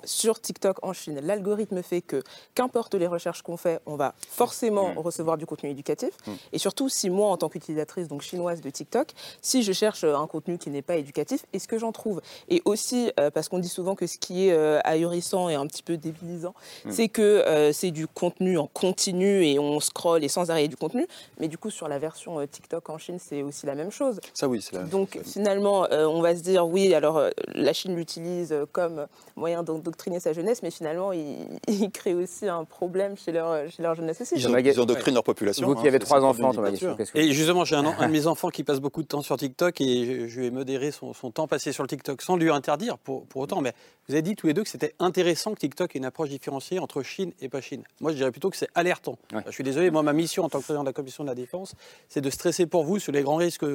[0.03, 2.21] sur TikTok en Chine, l'algorithme fait que
[2.55, 4.97] qu'importe les recherches qu'on fait, on va forcément Mm.
[4.99, 6.09] recevoir du contenu éducatif?
[6.51, 9.11] Et surtout, si moi, en tant qu'utilisatrice donc chinoise de TikTok,
[9.41, 12.21] si je cherche un contenu qui n'est pas éducatif, est-ce que j'en trouve?
[12.49, 15.65] Et aussi, euh, parce qu'on dit souvent que ce qui est euh, ahurissant et un
[15.67, 16.53] petit peu débilisant,
[16.85, 16.91] Mm.
[16.91, 20.75] c'est que euh, c'est du contenu en continu et on scrolle et sans arrêt du
[20.77, 21.05] contenu.
[21.39, 24.19] Mais du coup, sur la version euh, TikTok en Chine, c'est aussi la même chose.
[24.33, 27.73] Ça oui, c'est la Donc finalement, euh, on va se dire oui, alors euh, la
[27.73, 32.63] Chine l'utilise euh, comme moyen d'endoctriner sa jeunesse, mais finalement, il, il crée aussi un
[32.65, 34.35] problème chez leur, chez leur jeunesse aussi.
[34.35, 35.65] Ils, ont- ils endoctrinent leur population.
[35.67, 36.69] Vous qui hein, avez c'est- trois enfants, Thomas
[37.15, 39.79] Et justement, j'ai un, un de mes enfants qui passe beaucoup de temps sur TikTok
[39.81, 39.96] et
[40.27, 43.41] je, ai modéré son, son temps passé sur le TikTok sans lui interdire pour, pour
[43.41, 43.61] autant.
[43.61, 43.73] Mais
[44.07, 46.79] vous avez dit tous les deux que c'était intéressant que TikTok ait une approche différenciée
[46.79, 47.83] entre Chine et pas Chine.
[48.01, 49.17] Moi, je dirais plutôt que c'est alertant.
[49.45, 51.35] Je suis désolé, moi, ma mission en tant que président de la commission de la
[51.35, 51.73] défense,
[52.09, 53.65] c'est de stresser pour vous sur les grands risques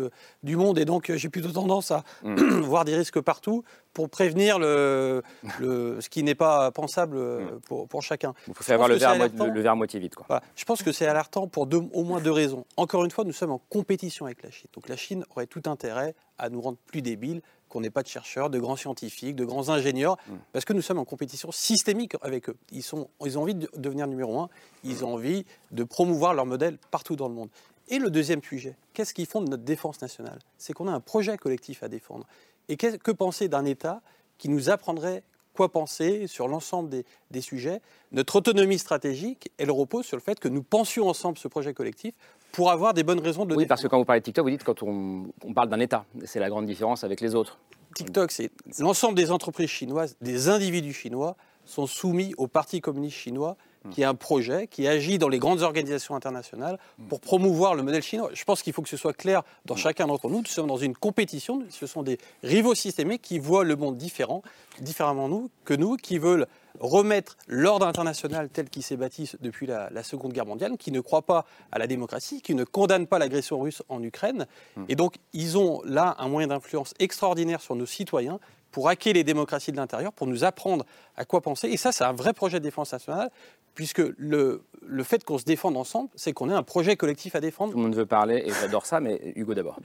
[0.42, 0.78] du monde.
[0.78, 2.04] Et donc, j'ai plutôt tendance à
[2.62, 5.22] voir des risques partout pour prévenir le,
[5.60, 8.32] le- ce qui n'est pas pensable euh, pour, pour chacun.
[8.48, 10.14] Il faut Je faire avoir le verre, le, le verre à moitié vide.
[10.14, 10.24] Quoi.
[10.28, 10.42] Voilà.
[10.56, 12.64] Je pense que c'est alertant pour deux- au moins deux raisons.
[12.78, 14.68] Encore une fois, nous sommes en compétition avec la Chine.
[14.74, 18.08] Donc la Chine aurait tout intérêt à nous rendre plus débiles, qu'on n'ait pas de
[18.08, 20.16] chercheurs, de grands scientifiques, de grands ingénieurs,
[20.52, 22.56] parce que nous sommes en compétition systémique avec eux.
[22.70, 24.48] Ils, sont, ils ont envie de devenir numéro un,
[24.84, 27.48] ils ont envie de promouvoir leur modèle partout dans le monde.
[27.88, 30.38] Et le deuxième sujet, qu'est-ce qui fonde notre défense nationale?
[30.58, 32.26] C'est qu'on a un projet collectif à défendre.
[32.68, 34.02] Et qu'est- que penser d'un État
[34.38, 35.22] qui nous apprendrait
[35.54, 37.80] quoi penser sur l'ensemble des, des sujets?
[38.12, 42.14] Notre autonomie stratégique, elle repose sur le fait que nous pensions ensemble ce projet collectif
[42.52, 44.44] pour avoir des bonnes raisons de le Oui, parce que quand vous parlez de TikTok,
[44.44, 46.04] vous dites quand on, on parle d'un État.
[46.24, 47.58] C'est la grande différence avec les autres.
[47.94, 53.56] TikTok, c'est l'ensemble des entreprises chinoises, des individus chinois sont soumis au Parti communiste chinois
[53.90, 56.78] qui est un projet qui agit dans les grandes organisations internationales
[57.08, 58.30] pour promouvoir le modèle chinois.
[58.32, 60.38] Je pense qu'il faut que ce soit clair dans chacun d'entre nous.
[60.38, 61.62] Nous sommes dans une compétition.
[61.70, 64.42] Ce sont des rivaux systémiques qui voient le monde différent,
[64.80, 66.46] différemment nous, que nous, qui veulent
[66.80, 71.00] remettre l'ordre international tel qu'il s'est bâti depuis la, la Seconde Guerre mondiale, qui ne
[71.00, 74.46] croit pas à la démocratie, qui ne condamne pas l'agression russe en Ukraine.
[74.88, 78.40] Et donc, ils ont là un moyen d'influence extraordinaire sur nos citoyens
[78.72, 80.84] pour hacker les démocraties de l'intérieur, pour nous apprendre
[81.16, 81.68] à quoi penser.
[81.68, 83.30] Et ça, c'est un vrai projet de défense nationale,
[83.74, 87.40] puisque le, le fait qu'on se défende ensemble, c'est qu'on ait un projet collectif à
[87.40, 87.72] défendre.
[87.72, 89.78] Tout le monde veut parler et j'adore ça, mais Hugo d'abord.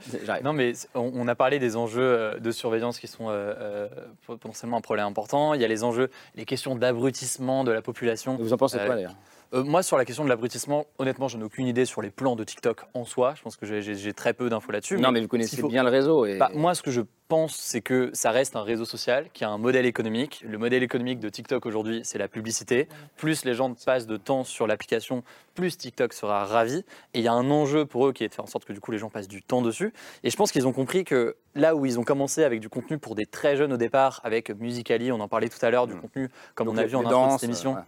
[0.44, 3.88] Non, mais on, on a parlé des enjeux euh, de surveillance qui sont euh, euh,
[4.26, 5.54] potentiellement un problème important.
[5.54, 8.36] Il y a les enjeux, les questions d'abrutissement de la population.
[8.36, 9.14] Vous en pensez quoi Euh, d'ailleurs
[9.54, 12.36] euh, moi, sur la question de l'abrutissement, honnêtement, je n'ai aucune idée sur les plans
[12.36, 13.32] de TikTok en soi.
[13.34, 14.98] Je pense que j'ai- très peu d'infos là-dessus.
[14.98, 16.26] Non, mais vous connaissez bien le réseau.
[16.26, 16.36] Et...
[16.36, 19.50] Bah, moi, ce que je pense, c'est que ça reste un réseau social qui a
[19.50, 20.42] un modèle économique.
[20.46, 22.88] Le modèle économique de TikTok aujourd'hui, c'est la publicité.
[23.16, 25.22] Plus les gens passent de temps sur l'application,
[25.54, 26.84] plus TikTok sera ravi.
[27.14, 28.72] Et il y a un enjeu pour eux qui est de faire en sorte que
[28.72, 29.92] du coup les gens passent du temps dessus.
[30.24, 32.98] Et je pense qu'ils ont compris que là où ils ont commencé avec du contenu
[32.98, 35.94] pour des très jeunes au départ, avec Musicali, on en parlait tout à l'heure, du
[35.94, 37.74] contenu comme Donc on a vu en intro de danses, cette émission.
[37.74, 37.80] ouais.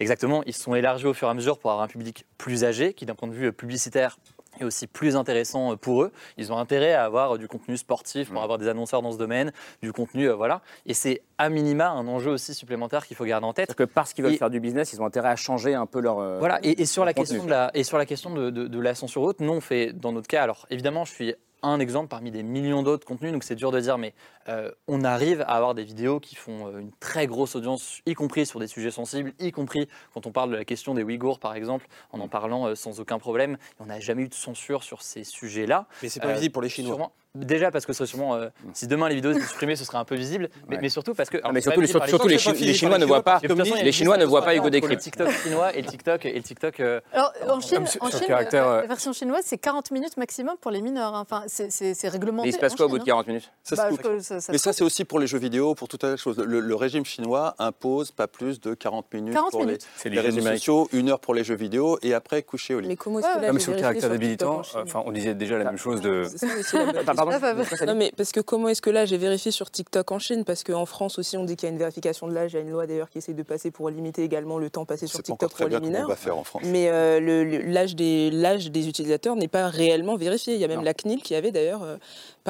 [0.00, 2.64] Exactement, ils se sont élargis au fur et à mesure pour avoir un public plus
[2.64, 4.18] âgé, qui d'un point de vue publicitaire
[4.62, 6.12] est aussi plus intéressant pour eux.
[6.36, 9.52] Ils ont intérêt à avoir du contenu sportif pour avoir des annonceurs dans ce domaine,
[9.82, 10.60] du contenu, euh, voilà.
[10.86, 13.66] Et c'est à minima un enjeu aussi supplémentaire qu'il faut garder en tête.
[13.68, 15.86] Parce que parce qu'ils veulent Et- faire du business, ils ont intérêt à changer un
[15.86, 16.18] peu leur.
[16.18, 18.66] euh, voilà, et, et sur la question de la, et sur la question de, de,
[18.66, 21.80] de la censure haute, nous on fait dans notre cas, alors évidemment je suis un
[21.80, 24.14] exemple parmi des millions d'autres contenus, donc c'est dur de dire, mais
[24.48, 28.14] euh, on arrive à avoir des vidéos qui font euh, une très grosse audience, y
[28.14, 31.38] compris sur des sujets sensibles, y compris quand on parle de la question des Ouïghours
[31.38, 33.58] par exemple, en en parlant euh, sans aucun problème.
[33.80, 35.86] On n'a jamais eu de censure sur ces sujets-là.
[36.02, 36.94] Mais c'est pas visible pour les Chinois.
[36.94, 37.12] sûrement-
[37.44, 39.98] Déjà parce que ce serait sûrement, euh, si demain les vidéos étaient supprimées, ce serait
[39.98, 40.82] un peu visible, mais, Ouais.
[40.82, 41.38] mais surtout parce que.
[41.38, 43.40] alors, mais surtout, les- surtout Chinois, Chi- les Chinois ne voient pas-
[43.82, 45.02] les Chinois ne voient pas Hugo le Décrypte.
[45.02, 46.80] TikTok chinois et le TikTok et le TikTok.
[46.80, 50.16] euh, Alors, en Chine, sur- en Chine, caractère, euh, la version chinoise, c'est 40 minutes
[50.16, 51.14] maximum pour les mineurs.
[51.14, 51.20] hein.
[51.22, 52.46] Enfin, c'est- réglementé.
[52.48, 53.06] Mais il se passe quoi au bout de hein.
[53.06, 53.50] 40 minutes?
[53.62, 56.16] Ça, Bah, ça- ça Mais ça, c'est aussi pour les jeux vidéo, pour toute la
[56.16, 56.38] chose.
[56.38, 59.86] Le, le régime chinois impose pas plus de 40 minutes 40 pour minutes.
[59.96, 62.80] C'est les, les réseaux sociaux, une heure pour les jeux vidéo et après coucher au
[62.80, 62.88] lit.
[62.88, 64.10] Mais comment est-ce que sur le caractère
[64.50, 66.24] enfin, on disait déjà la même chose de.
[67.30, 67.86] Pardon Ah, bah, bah.
[67.86, 70.44] Non mais parce que comment est-ce que là j'ai vérifié sur TikTok en Chine?
[70.44, 72.58] Parce qu'en France aussi on dit qu'il y a une vérification de l'âge, il y
[72.58, 75.22] a une loi d'ailleurs qui essaie de passer pour limiter également le temps passé sur
[75.22, 76.08] TikTok pour les bien comment on mineurs.
[76.08, 76.62] va faire en France.
[76.66, 77.20] Mais euh,
[77.66, 80.54] l'âge des l'âge des utilisateurs n'est pas réellement vérifié.
[80.54, 80.84] Il y a même Non.
[80.84, 81.96] la CNIL qui avait d'ailleurs euh,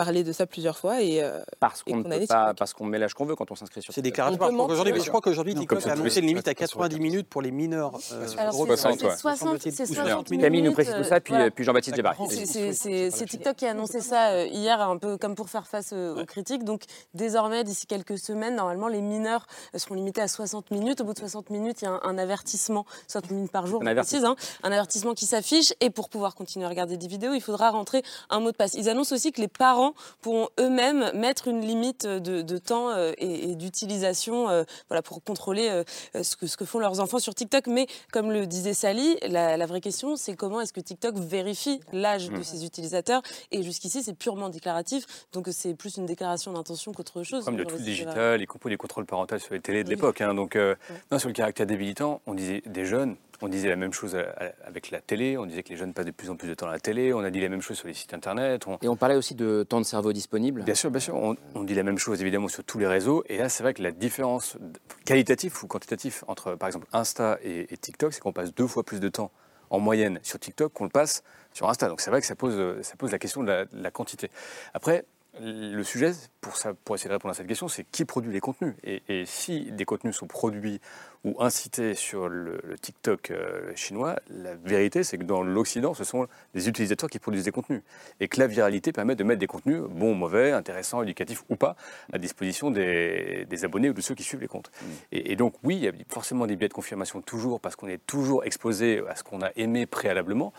[0.05, 2.57] parlé de ça plusieurs fois et euh, Parce qu'on TikTok.
[2.57, 4.39] parce qu'on met l'âge qu'on veut quand on s'inscrit sur C'est déclaratif.
[4.39, 7.51] Peut Je crois qu'aujourd'hui- TikTok a annoncé une limite à c'est- 90 minutes pour les
[7.51, 7.93] mineurs.
[8.13, 8.77] euh, Alors, c'est- européens.
[8.77, 10.45] c'est c'est 60, semble-t-il, c'est ou 60 minutes.
[10.45, 11.51] Camille nous précise tout ça, puis, voilà.
[11.51, 12.19] puis Jean-Baptiste Débarque.
[12.31, 16.23] C'est- TikTok qui a annoncé ça euh, hier, un peu comme pour faire face euh,
[16.23, 16.65] aux critiques.
[16.65, 16.83] Donc
[17.15, 21.01] désormais, d'ici quelques semaines, normalement, les mineurs euh, seront limités à 60 minutes.
[21.01, 23.83] Au bout de 60 minutes, il y a un, un avertissement, 60 minutes par jour,
[23.87, 25.73] Un précise, hein, un avertissement qui s'affiche.
[25.81, 28.75] Et pour pouvoir continuer à regarder des vidéos, il faudra rentrer un mot de passe.
[28.75, 29.88] Ils annoncent aussi que les parents
[30.21, 35.23] pourront eux-mêmes mettre une limite de, de temps euh, et, et d'utilisation euh, voilà, pour
[35.23, 37.67] contrôler euh, ce, que, ce que font leurs enfants sur TikTok.
[37.67, 41.81] Mais comme le disait Sally, la, la vraie question, c'est comment est-ce que TikTok vérifie
[41.93, 43.23] l'âge de ses utilisateurs
[43.53, 45.05] Et jusqu'ici, c'est purement déclaratif.
[45.33, 47.45] Donc c'est plus une déclaration d'intention qu'autre chose.
[47.45, 49.95] Comme de tout le- digital, y compris les contrôles parentaux sur les télés de Oui.
[49.95, 50.21] l'époque.
[50.21, 50.35] hein.
[50.35, 50.75] Donc, euh,
[51.11, 54.53] non, sur le caractère débilitant, on disait des jeunes, on disait la même chose à-
[54.65, 56.67] avec la télé, on disait que les jeunes passent de plus en plus de temps
[56.69, 58.67] à la télé, on a dit la même chose sur les sites internet.
[58.67, 60.63] on- Et on parlait aussi de temps de cerveau disponible.
[60.65, 61.15] Bien sûr, bien sûr.
[61.15, 63.23] On, on dit la même chose évidemment sur tous les réseaux.
[63.29, 64.57] Et là, c'est vrai que la différence
[65.05, 68.83] qualitative ou quantitative entre, par exemple, Insta et, et TikTok, c'est qu'on passe deux fois
[68.85, 69.31] plus de temps
[69.71, 71.23] en moyenne sur TikTok qu'on le passe
[71.53, 71.89] sur Insta.
[71.89, 73.91] Donc c'est vrai que ça pose, euh, ça pose la question de la, de la
[73.91, 74.31] quantité.
[74.75, 75.05] Après,
[75.41, 78.41] le sujet, pour, ça, pour essayer de répondre à cette question, c'est qui produit les
[78.41, 78.75] contenus.
[78.83, 80.81] Et, et si des contenus sont produits
[81.25, 86.05] ou incités sur le, le TikTok euh, chinois, la vérité, c'est que dans l'Occident, ce
[86.05, 87.83] sont les utilisateurs qui produisent des contenus.
[88.21, 91.77] Et que la viralité permet de mettre des contenus, bons, mauvais, intéressants, éducatifs ou pas,
[92.13, 94.71] à disposition des, des abonnés ou de ceux qui suivent les comptes.
[95.13, 97.89] Et, et donc, oui, il y a forcément des biais de confirmation toujours, parce qu'on
[97.89, 100.53] est toujours exposé à ce qu'on a aimé préalablement.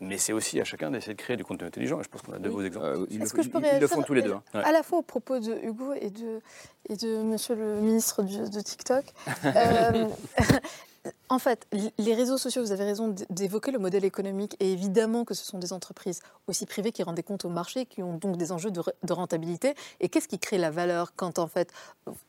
[0.00, 2.00] Mais c'est aussi à chacun d'essayer de créer du contenu intelligent.
[2.00, 2.86] Et je pense qu'on a deux beaux exemples.
[2.86, 4.32] Euh, ils, le, que je peux ils- ils le font tous les deux.
[4.32, 4.42] hein.
[4.54, 4.62] Ouais.
[4.64, 6.40] À la fois au propos de Hugo et de,
[6.88, 9.04] et de monsieur le ministre du- de TikTok.
[9.44, 10.05] Euh,
[11.28, 11.66] en fait,
[11.98, 15.58] les réseaux sociaux, vous avez raison d'évoquer le modèle économique et évidemment que ce sont
[15.58, 18.70] des entreprises aussi privées qui rendent des comptes au marché, qui ont donc des enjeux
[18.70, 19.74] de, de rentabilité.
[20.00, 21.72] Et qu'est-ce qui crée la valeur quand en fait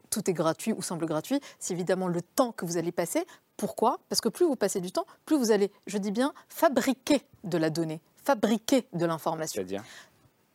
[0.09, 1.39] tout est gratuit ou semble gratuit?
[1.59, 3.25] C'est évidemment le temps que vous allez passer.
[3.57, 3.99] Pourquoi?
[4.09, 7.57] Parce que plus vous passez du temps, plus vous allez, je dis bien, fabriquer de
[7.57, 9.63] la donnée, fabriquer de l'information.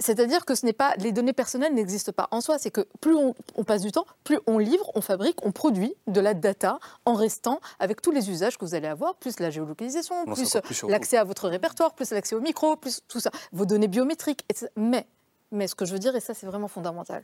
[0.03, 2.59] C'est-à-dire que ce n'est pas, les données personnelles n'existent pas en soi.
[2.59, 5.95] C'est que plus on, on passe du temps, plus on livre, on fabrique, on produit
[6.07, 9.51] de la data en restant avec tous les usages que vous allez avoir, plus la
[9.51, 10.89] géolocalisation, Non, plus vous.
[10.89, 14.45] l'accès à votre répertoire, plus l'accès au micro, plus tout ça, vos données biométriques.
[14.49, 14.67] etc.
[14.77, 15.07] Mais,
[15.53, 17.23] mais ce que je veux dire, et ça c'est vraiment fondamental,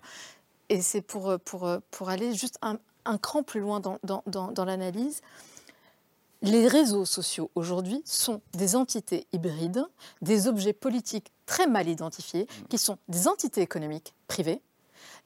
[0.69, 3.99] et c'est pour, euh, pour, euh, pour aller juste un, un cran plus loin dans,
[4.05, 5.23] dans, dans- dans l'analyse,
[6.43, 9.85] les réseaux sociaux aujourd'hui sont des entités hybrides,
[10.23, 14.63] des objets politiques très mal identifiés, qui sont des entités économiques privées,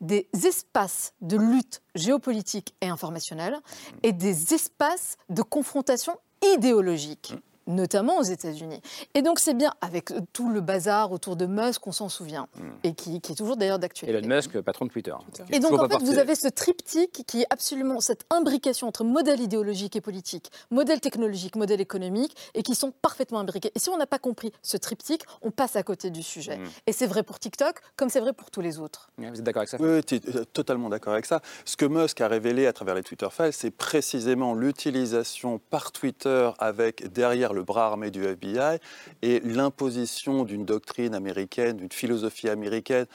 [0.00, 3.58] des espaces de lutte géopolitique et informationnelle,
[4.02, 6.16] et des espaces de confrontation
[6.54, 7.34] idéologique
[7.66, 8.80] notamment aux États-Unis.
[9.14, 12.48] Et donc c'est bien avec euh, tout le bazar autour de Musk, on s'en souvient,
[12.84, 14.18] et qui, qui est toujours d'ailleurs d'actualité.
[14.18, 15.14] Elon Musk, patron de Twitter.
[15.50, 19.40] Et donc, en fait, vous avez ce triptyque qui est absolument cette imbrication entre modèle
[19.40, 23.72] idéologique et politique, modèle technologique, modèle économique, et qui sont parfaitement imbriqués.
[23.74, 26.58] Et si on n'a pas compris ce triptyque, on passe à côté du sujet.
[26.58, 26.64] Mm.
[26.86, 29.10] Et c'est vrai pour TikTok, comme c'est vrai pour tous les autres.
[29.18, 30.20] Vous êtes d'accord avec ça Oui, tu es
[30.52, 31.40] totalement d'accord avec ça.
[31.64, 36.50] Ce que Musk a révélé à travers les Twitter Files, c'est précisément l'utilisation par Twitter
[36.58, 38.78] avec derrière le bras armé du FBI
[39.22, 43.06] et l'imposition d'une doctrine américaine, d'une philosophie américaine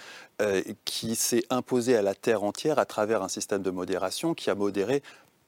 [0.42, 4.50] euh, qui s'est imposée à la terre entière à travers un système de modération qui
[4.50, 5.02] a modéré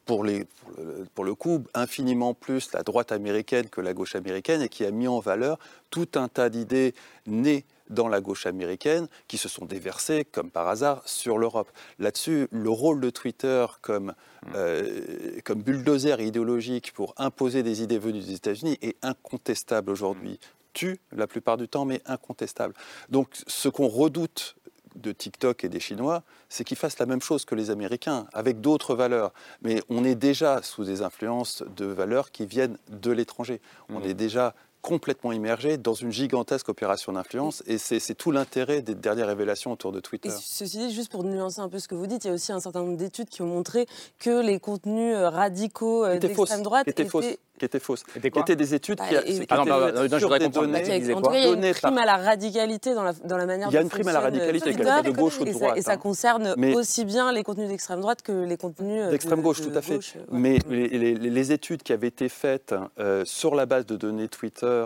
[0.05, 4.15] pour, les, pour, le, pour le coup, infiniment plus la droite américaine que la gauche
[4.15, 5.59] américaine et qui a mis en valeur
[5.91, 6.95] tout un tas d'idées
[7.27, 11.69] nées dans la gauche américaine qui se sont déversées, comme par hasard, sur l'Europe.
[11.97, 14.13] Là-dessus, le rôle de Twitter comme,
[14.55, 20.39] euh, comme bulldozer idéologique pour imposer des idées venues des États-Unis est incontestable aujourd'hui.
[20.73, 22.73] Tue la plupart du temps, mais incontestable.
[23.09, 24.55] Donc ce qu'on redoute
[24.95, 28.61] de TikTok et des Chinois, c'est qu'ils fassent la même chose que les Américains, avec
[28.61, 29.33] d'autres valeurs.
[29.61, 33.61] Mais on est déjà sous des influences de valeurs qui viennent de l'étranger.
[33.89, 37.63] On est déjà complètement immergé dans une gigantesque opération d'influence.
[37.67, 40.29] Et c'est tout l'intérêt des dernières révélations autour de Twitter.
[40.29, 42.33] Et ceci dit, juste pour nuancer un peu ce que vous dites, il y a
[42.33, 43.87] aussi un certain nombre d'études qui ont montré
[44.19, 48.31] que les contenus euh, radicaux euh, étaient d'extrême droite étaient fausses, qui étaient fausses, qui
[48.31, 50.19] quoi étaient des études qui, Bah, qui et- étaient Ah non, bah, non, je sur
[50.21, 50.67] voudrais des comprendre.
[50.67, 53.45] données, Qui il y a une prime par- à la radicalité dans la, dans la
[53.45, 55.39] manière Il y a dont une prime à la radicalité, Twitter, qu'elle soit de gauche
[55.39, 55.97] ou de et ça- droite, Et ça hein.
[55.97, 59.61] concerne Mais- aussi bien les contenus d'extrême droite que les contenus euh, D'extrême de- gauche,
[59.61, 59.95] de tout à fait.
[59.95, 60.21] gauche, ouais.
[60.31, 64.27] Mais les, les- les études qui avaient été faites euh, sur la base de données
[64.29, 64.85] Twitter,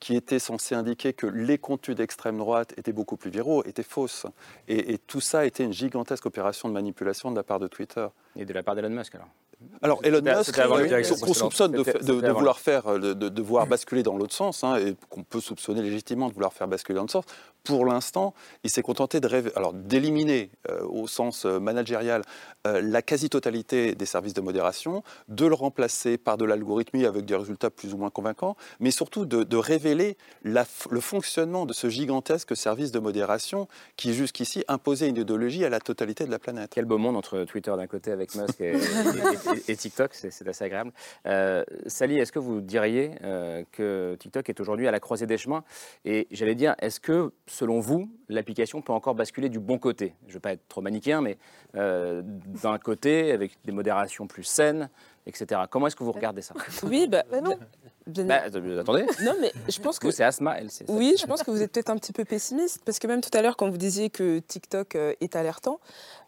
[0.00, 4.26] qui étaient censées indiquer que les contenus d'extrême droite étaient beaucoup plus viraux, étaient fausses.
[4.68, 8.06] Et, et tout ça était une gigantesque opération de manipulation de la part de Twitter.
[8.36, 9.26] Et de la part d'Elon Musk, alors
[9.82, 11.82] Alors Elon Musk, avant euh, qu'on soupçonne de,
[12.38, 15.40] vouloir faire, euh, de, de- de vouloir basculer dans l'autre sens, hein, et qu'on peut
[15.40, 17.24] soupçonner légitimement de vouloir faire basculer dans l'autre sens.
[17.68, 22.22] Pour l'instant, il s'est contenté de rêver- alors d'éliminer euh, au sens euh, managérial
[22.66, 27.36] euh, la quasi-totalité des services de modération, de le remplacer par de l'algorithmie avec des
[27.36, 31.88] résultats plus ou moins convaincants, mais surtout de, de révéler la le fonctionnement de ce
[31.90, 36.70] gigantesque service de modération qui jusqu'ici imposait une idéologie à la totalité de la planète.
[36.74, 40.30] Quel beau monde entre Twitter d'un côté avec Musk et, et- et- et TikTok, c'est
[40.30, 40.92] c'est assez agréable.
[41.26, 45.36] Euh, Sally, est-ce que vous diriez euh, que TikTok est aujourd'hui à la croisée des
[45.38, 45.64] chemins?
[46.04, 50.28] Et j'allais dire, est-ce que, selon vous, l'application peut encore basculer du bon côté Je
[50.28, 51.38] ne veux pas être trop manichéen, mais
[51.74, 54.88] euh, d'un côté, avec des modérations plus saines,
[55.26, 55.62] etc.
[55.68, 56.54] Comment est-ce que vous regardez ça?
[56.84, 57.56] Oui, bah, non.
[58.06, 59.04] Bah, euh, attendez.
[59.22, 60.06] Non, mais je pense que.
[60.06, 62.24] Vous, c'est Asma, elle, c'est Oui, je pense que vous êtes peut-être un petit peu
[62.24, 65.80] pessimiste, parce que même tout à l'heure, quand vous disiez que TikTok euh, est alertant,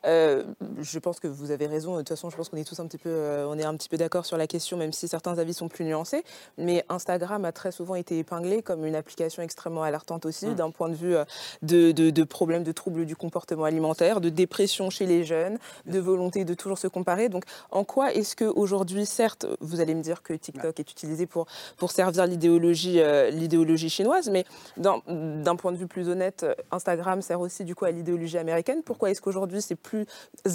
[0.07, 0.45] euh,
[0.81, 1.93] je pense que vous avez raison.
[1.95, 3.75] De toute façon, je pense qu'on est tous un petit peu, euh, on est un
[3.77, 6.25] petit peu d'accord sur la question, même si certains avis sont plus nuancés.
[6.59, 10.55] Mais Instagram a très souvent été épinglé comme une application extrêmement alertante aussi, Mm.
[10.55, 11.25] d'un point de vue euh,
[11.63, 15.99] de, de- de problèmes de troubles du comportement alimentaire, de dépression chez les jeunes, de
[15.99, 17.29] volonté de toujours se comparer.
[17.29, 21.27] Donc, en quoi est-ce que aujourd'hui, certes, vous allez me dire que TikTok est utilisé
[21.27, 21.47] pour
[21.77, 23.01] pour servir l'idéologie
[23.33, 24.45] l'idéologie chinoise, mais
[24.77, 28.83] d'un point de vue plus honnête, Instagram sert aussi du coup à l'idéologie américaine.
[28.85, 29.90] Pourquoi est-ce qu'aujourd'hui c'est plus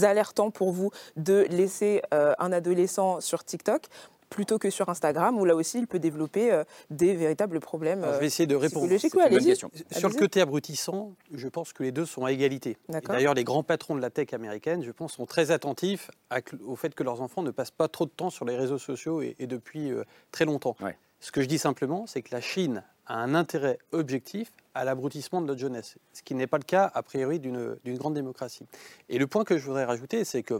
[0.02, 3.88] alertant pour vous de laisser euh, un adolescent sur TikTok
[4.30, 8.16] plutôt que sur Instagram, où là aussi il peut développer euh, des véritables problèmes Alors,
[8.16, 8.88] je vais euh, essayer de répondre.
[8.88, 9.16] psychologiques.
[9.16, 9.56] Ouais, allez-y.
[9.98, 12.78] Sur le côté abrutissant, je pense que les deux sont à égalité.
[13.08, 16.76] D'ailleurs, les grands patrons de la tech américaine, je pense, sont très attentifs à au
[16.76, 19.36] fait que leurs enfants ne passent pas trop de temps sur les réseaux sociaux et,
[19.40, 20.76] et depuis euh, très longtemps.
[21.20, 25.42] Ce que je dis simplement, c'est que la Chine a un intérêt objectif à l'abrutissement
[25.42, 28.66] de notre jeunesse, ce qui n'est pas le cas, a priori, d'une grande démocratie.
[29.10, 30.60] Et le point que je voudrais rajouter, c'est que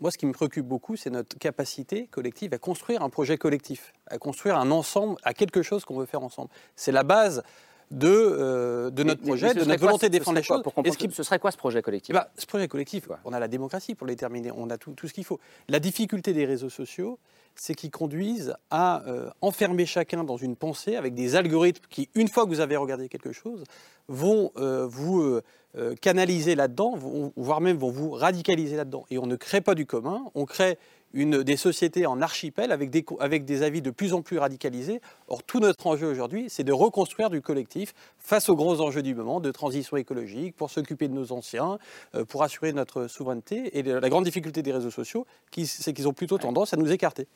[0.00, 3.92] moi, ce qui me préoccupe beaucoup, c'est notre capacité collective à construire un projet collectif,
[4.06, 6.50] à construire un ensemble, à quelque chose qu'on veut faire ensemble.
[6.76, 7.42] C'est la base
[7.90, 10.62] de, euh, de notre Mais- projet, mais de notre volonté de défendre les choses.
[10.62, 12.14] pour ce qui- ce serait quoi ce projet collectif?
[12.14, 15.08] Ben, Ce projet collectif, on a la démocratie pour le déterminer, on a tout, tout
[15.08, 15.38] ce qu'il faut.
[15.68, 17.18] La difficulté des réseaux sociaux,
[17.54, 22.28] c'est qu'ils conduisent à euh, enfermer chacun dans une pensée avec des algorithmes qui, une
[22.28, 23.64] fois que vous avez regardé quelque chose,
[24.08, 26.96] vont euh, vous euh, canaliser là-dedans,
[27.36, 29.06] voire même vont vous radicaliser là-dedans.
[29.10, 30.78] Et on ne crée pas du commun, on crée
[31.14, 34.38] une, des sociétés en archipel avec des, co- avec des avis de plus en plus
[34.38, 35.00] radicalisés.
[35.28, 39.14] Or, tout notre enjeu aujourd'hui, c'est de reconstruire du collectif face aux grands enjeux du
[39.14, 41.78] moment, de transition écologique, pour s'occuper de nos anciens,
[42.14, 43.78] euh, pour assurer notre souveraineté.
[43.78, 46.90] Et la grande difficulté des réseaux sociaux, qui- c'est qu'ils ont plutôt tendance à nous
[46.92, 47.26] écarter.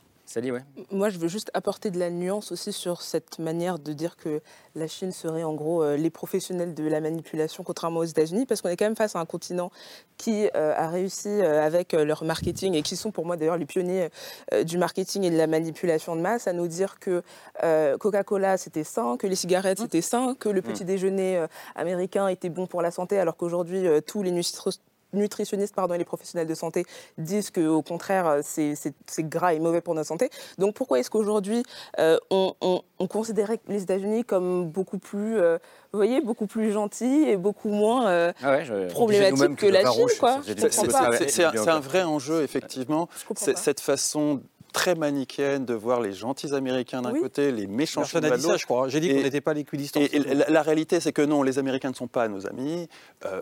[0.52, 0.86] Ouais.
[0.90, 4.40] Moi, je veux juste apporter de la nuance aussi sur cette manière de dire que
[4.74, 8.60] la Chine serait en gros euh, les professionnels de la manipulation, contrairement aux États-Unis, parce
[8.60, 9.70] qu'on est quand même face à un continent
[10.16, 13.66] qui euh, a réussi euh, avec leur marketing et qui sont pour moi d'ailleurs les
[13.66, 14.08] pionniers
[14.64, 17.22] du marketing et de la manipulation de masse à nous dire que
[17.98, 22.66] Coca-Cola c'était sain, que les cigarettes c'était sain, que le petit déjeuner américain était bon
[22.66, 24.80] pour la santé, alors qu'aujourd'hui tous les nutri-
[25.16, 26.84] nutritionnistes pardon, et les professionnels de santé
[27.18, 28.74] disent qu'au contraire, euh, c'est
[29.20, 30.30] gras et mauvais pour notre santé.
[30.58, 31.62] Donc pourquoi est-ce qu'aujourd'hui,
[31.98, 35.58] euh, on, on- on considérait les États-Unis comme beaucoup plus, euh,
[35.92, 39.72] vous voyez, beaucoup plus gentils et beaucoup moins euh, Ah ouais, je- problématiques que que
[39.72, 39.92] la Chine,
[41.28, 43.08] c'est- un, vrai enjeu, effectivement.
[43.56, 44.40] Cette façon
[44.76, 47.20] très manichéenne de voir les gentils Américains d'un Oui.
[47.22, 48.60] côté, les méchants Personne n'a chinois dit de ça, l'autre.
[48.60, 48.88] je crois.
[48.88, 50.02] J'ai dit qu'on n'était pas l'équidistance.
[50.02, 52.86] Et, et la, la réalité, c'est que non, les Américains ne sont pas nos amis,
[53.24, 53.40] euh,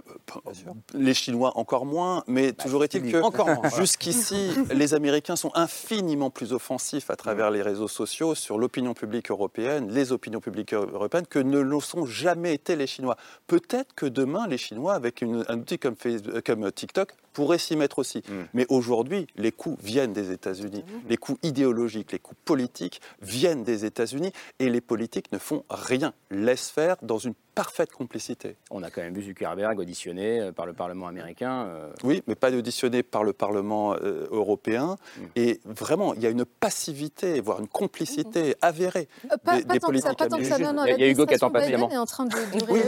[0.95, 3.77] les Chinois encore moins, mais toujours est-il que Encore moins, voilà.
[3.77, 9.31] jusqu'ici, les Américains sont infiniment plus offensifs à travers les réseaux sociaux sur l'opinion publique
[9.33, 13.17] européenne, les opinions publiques européennes, que ne le sont jamais été les Chinois.
[13.49, 17.77] Peut-être que demain, les Chinois, avec une- un outil comme, Facebook- comme TikTok, pourraient s'y
[17.77, 18.23] mettre aussi.
[18.55, 20.85] Mais aujourd'hui, les coups viennent des États-Unis.
[21.09, 26.15] Les coups idéologiques, les coups politiques viennent des États-Unis et les politiques ne font rien,
[26.31, 28.57] laissent faire dans une parfaite complicité.
[28.73, 31.67] On a quand même vu Zuckerberg auditionné euh, par le Parlement américain.
[31.69, 34.97] euh, Oui, mais pas auditionné par le Parlement euh, européen.
[35.37, 39.75] Et vraiment, il y a une passivité, voire une complicité avérée Euh, Pas, des, pas
[39.75, 40.59] des tant que ça, politiques pas tant que ça.
[40.59, 40.73] Non, américains.
[40.73, 41.89] non, Il y a- Hugo qui attend patiemment.
[41.91, 42.81] Est en train de, de Oui,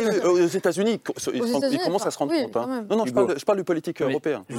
[0.42, 1.00] aux États-Unis,
[1.32, 2.56] ils, ils- ils commencent à se rendre oui, compte.
[2.56, 2.84] hein.
[2.90, 4.00] Non, non, je parle, je parle du politique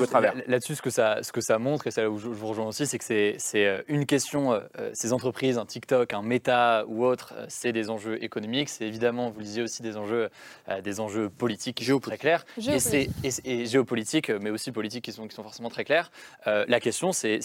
[0.08, 0.34] Travers.
[0.48, 2.48] Là-dessus, ce que ça, ce que ça montre, et c'est là où je, je vous
[2.48, 6.22] rejoins aussi, c'est que c'est, euh, une question, euh, euh, ces entreprises, un TikTok, un
[6.22, 10.30] Meta ou autre, c'est des enjeux économiques, c'est évidemment, vous le disiez aussi, des enjeux,
[10.70, 15.44] euh, des enjeux politiques très clairs, et, géopolitiques, mais aussi politiques qui sont, qui sont
[15.44, 16.12] forcément très clairs.
[16.48, 17.40] Euh, la question, c'est,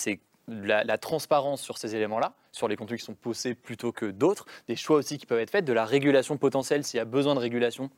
[0.48, 4.46] la, la transparence sur ces éléments-là, sur les contenus qui sont postés plutôt que d'autres,
[4.68, 7.34] des choix aussi qui peuvent être faits, de la régulation potentielle s'il y a besoin
[7.34, 7.90] de régulation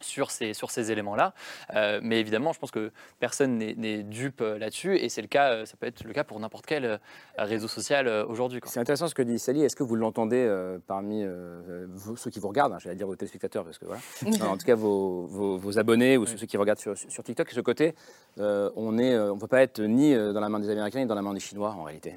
[0.00, 1.32] sur ces, sur ces éléments-là.
[1.74, 5.28] Euh, mais évidemment, je pense que personne n'est n'est dupe euh, là-dessus, et c'est le
[5.28, 7.00] cas, euh, ça peut être le cas pour n'importe quel
[7.38, 8.60] réseau social aujourd'hui.
[8.64, 9.62] C'est intéressant ce que dit Sally.
[9.62, 13.06] Est-ce que vous l'entendez euh, parmi euh, vous- ceux qui vous regardent hein, J'allais dire
[13.06, 14.00] vos téléspectateurs, parce que voilà.
[14.52, 17.50] En tout cas, vos, vos- vos abonnés ou ceux qui regardent sur, sur TikTok.
[17.50, 17.94] Et ce côté,
[18.38, 21.14] euh, on ne on peut pas être ni dans la main des Américains ni dans
[21.14, 22.14] la main des Chinois, en réalité.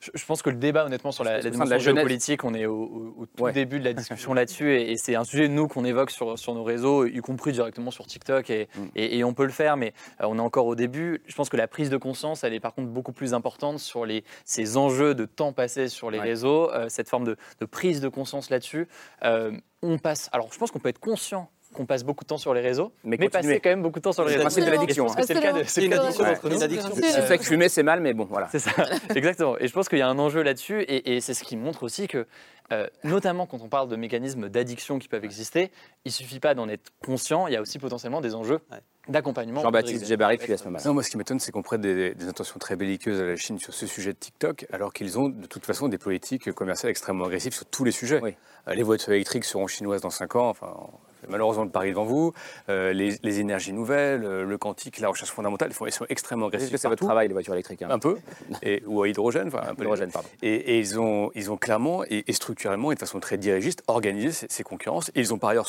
[0.00, 2.54] Je, je pense que le débat, honnêtement, sur la, la de dimension la géopolitique, on
[2.54, 3.52] est au, au- au tout Ouais.
[3.52, 6.54] début de la discussion là-dessus, et, et c'est un sujet, nous, qu'on évoque sur, sur
[6.54, 8.80] nos réseaux, y compris directement sur TikTok, et, Mm.
[8.96, 11.22] et- et on peut le faire, mais euh, on est encore au début.
[11.26, 14.06] Je pense que la prise de conscience, elle est par contre beaucoup plus importante sur
[14.06, 16.24] les, ces enjeux de temps passé sur les Ouais.
[16.24, 18.88] réseaux, euh, cette forme de, de prise de conscience là-dessus.
[19.24, 19.52] Euh,
[19.82, 22.54] on passe, alors je pense qu'on peut être conscient qu'on passe beaucoup de temps sur
[22.54, 24.60] les réseaux, Mais mais, passer quand même beaucoup de temps sur les C'est le réseaux.
[24.60, 26.60] principe de l'addiction, C'est le cas de, c'est le de beaucoup d'entre nous.
[26.60, 28.48] Je sais que fumer, c'est mal, mais bon, voilà.
[28.50, 28.70] C'est ça,
[29.14, 29.56] exactement.
[29.58, 31.82] Et je pense qu'il y a un enjeu là-dessus, et, et c'est ce qui montre
[31.82, 32.26] aussi que,
[32.72, 35.70] euh, notamment quand on parle de mécanismes d'addiction qui peuvent exister,
[36.04, 38.60] il suffit pas d'en être conscient, il y a aussi potentiellement des enjeux
[39.08, 39.62] d'accompagnement.
[39.62, 40.84] Jean-Baptiste Djebari, puis à ce moment-là.
[40.86, 43.36] Non, moi, ce qui m'étonne, c'est qu'on prête des, des intentions très belliqueuses à la
[43.36, 46.90] Chine sur ce sujet de TikTok, alors qu'ils ont de toute façon des politiques commerciales
[46.90, 48.20] extrêmement agressives sur tous les sujets.
[48.22, 50.72] Euh, les voitures électriques seront chinoises dans 5 ans, enfin,
[51.08, 52.32] c'est malheureusement le pari devant vous.
[52.68, 56.06] Euh, les, les énergies nouvelles, euh, le quantique, la recherche fondamentale, ils, font, ils sont
[56.08, 56.66] extrêmement agressifs.
[56.66, 58.18] Est-ce que c'est votre travail, les voitures électriques hein Un peu,
[58.62, 60.28] et, ou à hydrogène, enfin un peu Hydrogène, pardon.
[60.42, 63.82] Et, et ils, ont, ils ont clairement et, et structurellement et de façon très dirigiste
[63.86, 65.10] organisé ces, ces concurrences.
[65.14, 65.68] Et ils ont par ailleurs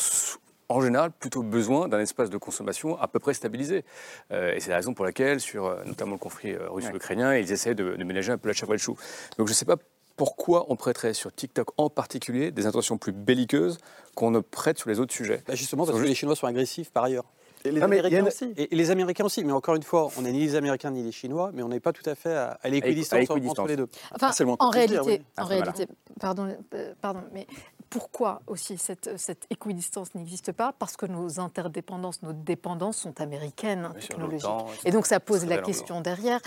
[0.70, 3.84] en général plutôt besoin d'un espace de consommation à peu près stabilisé.
[4.32, 7.52] Euh, et c'est la raison pour laquelle, sur euh, notamment le conflit euh, russo-ukrainien, ils
[7.52, 8.98] essaient de, de ménager un peu la chèvre et le chou.
[9.38, 9.78] Donc je ne sais pas
[10.16, 13.78] pourquoi on prêterait sur TikTok en particulier des intentions plus belliqueuses
[14.16, 15.44] qu'on ne prête sur les autres sujets.
[15.48, 17.26] Bah, justement, parce que les Chinois sont agressifs par ailleurs.
[17.66, 18.54] Et les Non, a Américains aussi.
[18.58, 19.44] Et, et les Américains aussi.
[19.46, 21.80] Mais encore une fois, on n'est ni les Américains ni les Chinois, mais on n'est
[21.80, 23.88] pas tout à fait à, à l'équidistance entre les deux.
[24.14, 25.16] Enfin, en dire, réalité, oui.
[25.16, 25.72] en Ah, voilà.
[25.72, 25.88] réalité
[26.20, 27.48] pardon, euh, pardon, mais
[27.90, 30.74] pourquoi aussi cette, cette équidistance n'existe pas?
[30.78, 34.44] Parce que nos interdépendances, nos dépendances sont américaines technologie.
[34.44, 36.42] l'OTAN, Et donc ça pose la question derrière.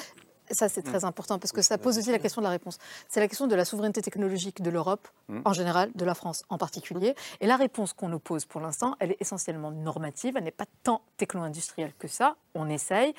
[0.51, 2.79] Ça c'est très important parce que ça pose aussi la question de la réponse.
[3.09, 5.41] C'est la question de la souveraineté technologique de l'Europe Mm.
[5.45, 7.17] en général, de la France en particulier.
[7.41, 10.67] Et la réponse qu'on nous pose pour l'instant, elle est essentiellement normative, elle n'est pas
[10.85, 12.37] tant techno-industrielle que ça.
[12.55, 13.13] On essaye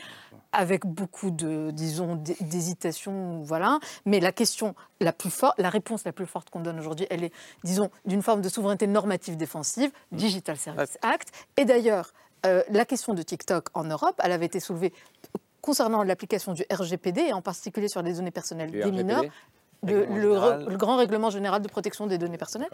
[0.54, 3.80] avec beaucoup de, disons, d'hé- d'hésitation, voilà.
[4.06, 7.26] Mais la question la plus forte, la réponse la plus forte qu'on donne aujourd'hui, elle
[7.26, 7.34] est,
[7.66, 11.32] disons, d'une forme de souveraineté normative défensive, Digital Service Act.
[11.58, 12.14] Et d'ailleurs,
[12.46, 14.94] euh, la question de TikTok en Europe, elle avait été soulevée
[15.68, 19.04] concernant l'application du RGPD et en particulier sur les données personnelles Le des RGPD?
[19.04, 19.24] mineurs,
[19.84, 22.70] de- le grand règlement général de protection des données personnelles.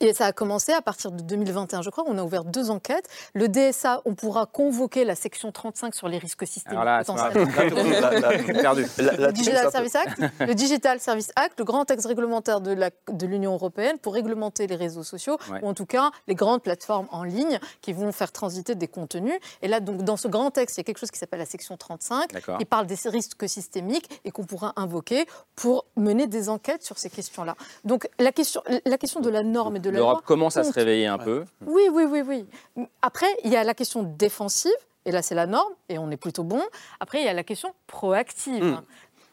[0.00, 2.04] Et ça a commencé à partir de 2021, je crois.
[2.06, 3.08] On a ouvert deux enquêtes.
[3.34, 7.32] Le DSA, on pourra convoquer la section 35 sur les risques systémiques là, potentiels.
[7.34, 13.98] le Digital Service Act, le Digital Service Act, le grand texte réglementaire de l'Union européenne
[13.98, 15.60] pour réglementer les réseaux sociaux, Ouais.
[15.62, 19.38] ou en tout cas les grandes plateformes en ligne qui vont faire transiter des contenus.
[19.62, 21.46] Et là, donc, dans ce grand texte, il y a quelque chose qui s'appelle la
[21.46, 22.58] section 35, D'accord.
[22.58, 25.26] qui parle des risques systémiques et qu'on pourra invoquer
[25.56, 27.56] pour mener des enquêtes sur ces questions-là.
[27.84, 30.64] Donc la question, la question de la norme et de la loi L'Europe commence à
[30.64, 31.44] se réveiller un peu.
[31.66, 32.86] Oui, oui, oui, oui.
[33.02, 34.70] Après, il y a la question défensive,
[35.04, 36.62] et là c'est la norme, et on est plutôt bon.
[37.00, 38.80] Après, il y a la question proactive, Hmm.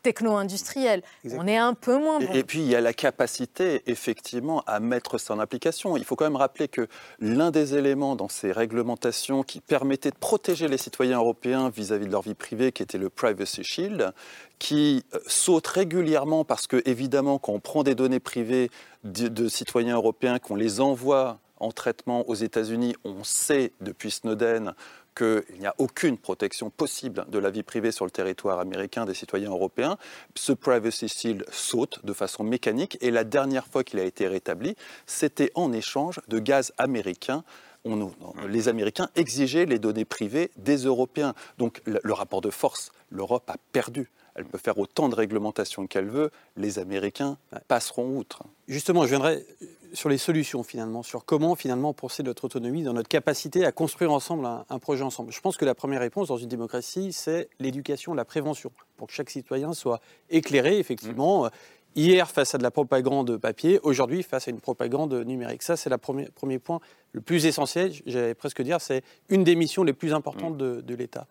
[0.06, 1.02] Techno-industrielle.
[1.32, 2.32] On est un peu moins bon.
[2.32, 5.98] Et, et puis, il y a la capacité, effectivement, à mettre ça en application.
[5.98, 6.88] Il faut quand même rappeler que
[7.20, 12.12] l'un des éléments dans ces réglementations qui permettait de protéger les citoyens européens vis-à-vis de
[12.12, 14.14] leur vie privée, qui était le Privacy Shield,
[14.60, 18.70] qui euh, saute régulièrement parce que, évidemment, quand on prend des données privées
[19.04, 24.76] de, de citoyens européens, qu'on les envoie en traitement aux États-Unis, on sait depuis Snowden
[25.16, 29.14] qu'il n'y a aucune protection possible de la vie privée sur le territoire américain des
[29.14, 29.98] citoyens européens.
[30.36, 34.76] Ce Privacy Shield saute de façon mécanique et la dernière fois qu'il a été rétabli,
[35.06, 37.44] c'était en échange de gaz américain.
[37.86, 38.12] On
[38.48, 41.34] les Américains exigeaient les données privées des Européens.
[41.58, 44.10] Donc le, le rapport de force, l'Europe a perdu.
[44.36, 46.30] Elle peut faire autant de réglementations qu'elle veut.
[46.58, 48.44] Les Américains passeront outre.
[48.68, 49.46] Justement, je viendrai
[49.94, 54.12] sur les solutions finalement, sur comment finalement penser notre autonomie, dans notre capacité à construire
[54.12, 55.32] ensemble un, un projet ensemble.
[55.32, 59.14] Je pense que la première réponse dans une démocratie, c'est l'éducation, la prévention, pour que
[59.14, 61.50] chaque citoyen soit éclairé effectivement.
[61.98, 65.64] Hier face à de la propagande papier, aujourd'hui face à une propagande numérique.
[65.64, 66.82] Ça, c'est le premier, point
[67.14, 70.94] le plus essentiel, j'allais presque dire, c'est une des missions les plus importantes de, de
[70.94, 71.26] l'État.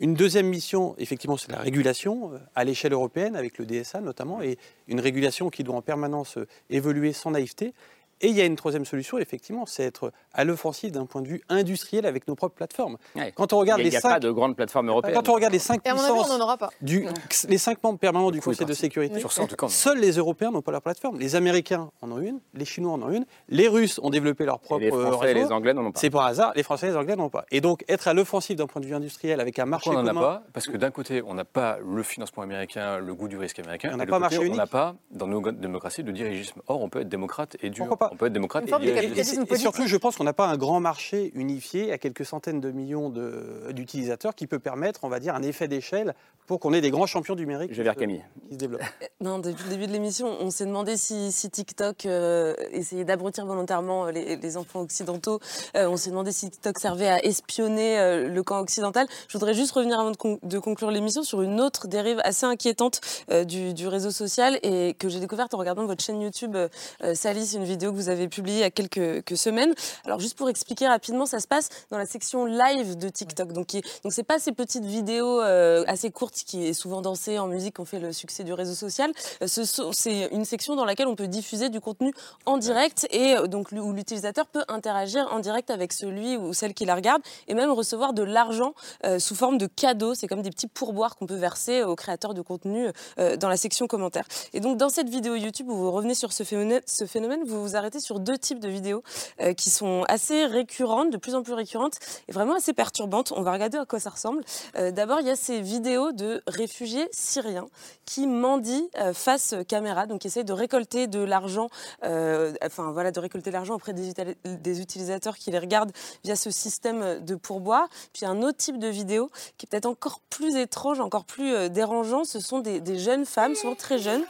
[0.00, 4.40] Une deuxième mission, effectivement, c'est la régulation euh, à l'échelle européenne, avec le DSA notamment,
[4.40, 4.56] et
[4.88, 7.74] une régulation qui doit en permanence euh, évoluer sans naïveté.
[8.22, 11.28] Et il y a une troisième solution, effectivement, c'est être à l'offensive d'un point de
[11.28, 12.98] vue industriel avec nos propres plateformes.
[13.16, 13.32] Ouais.
[13.34, 14.88] Quand on regarde il n'y a, les il y a cinq, pas de grandes plateformes
[14.88, 15.14] européennes.
[15.14, 16.70] quand on regarde les cinq avis, on aura pas.
[16.82, 17.06] du,
[17.48, 19.30] les cinq membres permanents du Conseil de sécurité, Sur
[19.62, 21.18] on- seuls les Européens n'ont pas leur plateforme.
[21.18, 24.60] Les Américains en ont une, les Chinois en ont une, les Russes ont développé leur
[24.60, 26.00] propre Et les Français et les Anglais n'en ont pas.
[26.00, 27.46] C'est par hasard, les Français et les Anglais n'en ont pas.
[27.50, 30.04] Et donc être à l'offensive d'un point de vue industriel avec un marché Pourquoi on
[30.04, 30.34] n'en a commun.
[30.36, 33.58] pas Parce que d'un côté, on n'a pas le financement américain, le goût du risque
[33.60, 33.90] américain.
[33.92, 34.58] On et n'a pas l'autre marché côté, unique.
[34.60, 36.60] On n'a pas, dans nos démocraties, de dirigisme.
[36.66, 37.86] Or, on peut être démocrate et dur.
[37.86, 39.12] Pourquoi pas On peut être démocrate Une et forme de dirigiste.
[39.12, 41.98] Et, capitalisme c'est- et surtout, je pense qu'on n'a pas un grand marché unifié à
[41.98, 46.14] quelques centaines de millions de- d'utilisateurs qui peut permettre, on va dire, un effet d'échelle
[46.46, 48.24] pour qu'on ait des grands champions du numérique Je vais vers qui se- Camille.
[48.48, 48.82] qui se développent.
[49.20, 53.46] Non, depuis le début de l'émission, on s'est demandé si, si TikTok euh, essayait d'abrutir
[53.46, 55.38] volontairement euh, les, les enfants occidentaux.
[55.76, 59.06] Euh, on s'est demandé si TikTok servait à espionner euh, le camp occidental.
[59.28, 62.46] Je voudrais juste revenir avant de, con- de conclure l'émission sur une autre dérive assez
[62.46, 63.00] inquiétante
[63.30, 66.68] euh, du, du réseau social et que j'ai découverte en regardant votre chaîne YouTube euh,
[67.04, 67.46] euh, Sally.
[67.46, 69.74] C'est une vidéo que vous avez publiée il y a quelques, que semaines.
[70.04, 73.52] Alors juste pour expliquer rapidement, ça se passe dans la section live de TikTok.
[73.52, 77.38] Donc, qui- donc c'est pas ces petites vidéos euh, assez courtes qui est souvent dansée
[77.38, 79.12] en musique qui ont fait le succès du réseau social.
[79.42, 79.46] Euh,
[79.92, 82.12] C'est une section dans laquelle on peut diffuser du contenu
[82.46, 86.74] en direct et euh, donc où l'utilisateur peut interagir en direct avec celui ou celle
[86.74, 88.74] qui la regarde et même recevoir de l'argent
[89.18, 90.14] sous forme de cadeaux.
[90.14, 93.86] C'est comme des petits pourboires qu'on peut verser aux créateurs de contenu dans la section
[93.86, 94.26] commentaires.
[94.52, 97.62] Et donc dans cette vidéo YouTube où vous revenez sur ce phénomène, ce phénomène vous
[97.62, 99.02] vous arrêtez sur deux types de vidéos
[99.40, 103.32] euh, qui sont assez récurrentes, de plus en plus récurrentes et vraiment assez perturbantes.
[103.34, 104.44] On va regarder à quoi ça ressemble.
[104.76, 107.68] Euh, D'abord, il y a ces vidéos de réfugiés syriens
[108.04, 111.68] qui mendient euh, face caméra, donc qui essayent de récolter de l'argent,
[112.02, 116.50] enfin voilà, de récolter l'argent auprès des, utili- des utilisateurs qui les regardent via ce
[116.50, 117.88] système de pourboire.
[118.12, 122.24] Puis un autre type de vidéo qui est peut-être encore plus étrange, encore plus dérangeant,
[122.24, 124.24] ce sont des jeunes femmes, souvent très jeunes,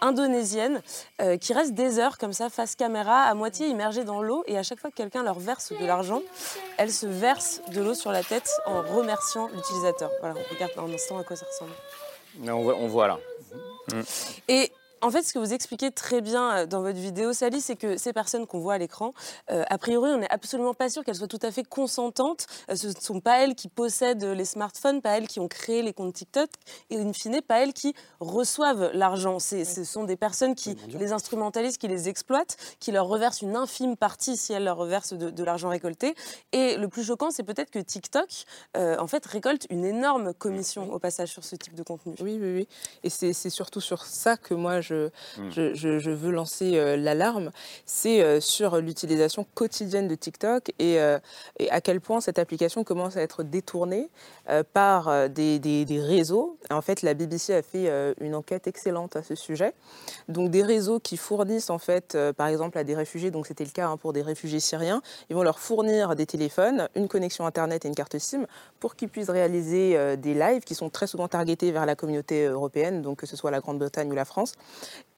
[0.00, 0.82] indonésiennes
[1.20, 4.58] euh, qui restent des heures comme ça face caméra à moitié immergées dans l'eau et
[4.58, 6.22] à chaque fois que quelqu'un leur verse de l'argent,
[6.78, 10.10] elles se versent de l'eau sur la tête en remerciant l'utilisateur.
[10.20, 11.72] Voilà, on regarde un instant à quoi ça ressemble.
[12.38, 13.18] Mais on, voit, on voit là.
[14.48, 14.70] Et
[15.02, 17.96] En fait, ce que vous expliquez très bien euh, dans votre vidéo, Sally, c'est que
[17.96, 19.14] ces personnes qu'on voit à l'écran,
[19.50, 22.46] euh, a priori, on n'est absolument pas sûr qu'elles soient tout à fait consentantes.
[22.70, 25.80] Euh, ce ne sont pas elles qui possèdent les smartphones, pas elles qui ont créé
[25.80, 26.50] les comptes TikTok,
[26.90, 29.38] et in fine, pas elles qui reçoivent l'argent.
[29.38, 33.96] Ce sont des personnes qui les instrumentalisent, qui les exploitent, qui leur reversent une infime
[33.96, 36.14] partie si elles leur reversent de, l'argent récolté.
[36.52, 38.44] Et le plus choquant, c'est peut-être que TikTok,
[38.76, 42.14] en fait, récolte une énorme commission au passage sur ce type de contenu.
[42.20, 42.68] Oui, oui, oui.
[43.02, 45.50] Et c'est surtout sur ça que moi, je Hmm.
[45.50, 47.50] je, veux lancer euh, l'alarme,
[47.86, 51.18] c'est euh, sur l'utilisation quotidienne de TikTok euh,
[51.58, 54.08] et, à quel point cette application commence à être détournée
[54.72, 56.58] par des, réseaux.
[56.70, 57.88] En fait, la BBC a fait
[58.20, 59.74] une enquête excellente à ce sujet.
[60.28, 63.70] Donc des réseaux qui fournissent en fait, par exemple, à des réfugiés, donc c'était le
[63.70, 67.84] cas hein, pour des réfugiés syriens, ils vont leur fournir des téléphones, une connexion Internet
[67.84, 68.46] et une carte SIM
[68.80, 73.02] pour qu'ils puissent réaliser des lives qui sont très souvent targetés vers la communauté européenne,
[73.02, 74.54] donc que ce soit la Grande-Bretagne ou la France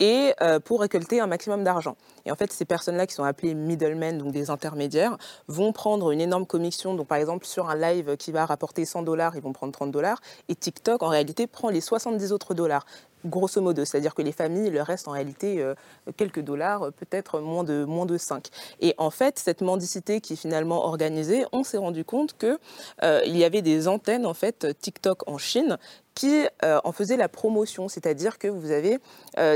[0.00, 1.96] et euh, pour récolter un maximum d'argent.
[2.24, 5.16] Et en fait, ces personnes-là qui sont appelées middlemen, donc des intermédiaires,
[5.48, 6.94] vont prendre une énorme commission.
[6.94, 9.90] Donc par exemple, sur un live qui va rapporter 100 dollars, ils vont prendre 30
[9.90, 10.20] dollars.
[10.48, 12.84] Et TikTok, en réalité, prend les 70 autres dollars
[13.24, 13.84] grosso modo.
[13.84, 15.74] C'est-à-dire que les familles, il leur reste en réalité euh,
[16.16, 18.48] quelques dollars, peut-être moins de, moins de 5.
[18.80, 22.58] Et en fait, cette mendicité qui est finalement organisée, on s'est rendu compte qu'il
[23.02, 25.78] euh, y avait des antennes, en fait, TikTok en Chine
[26.14, 27.88] qui euh, en faisaient la promotion.
[27.88, 28.98] C'est-à-dire que vous avez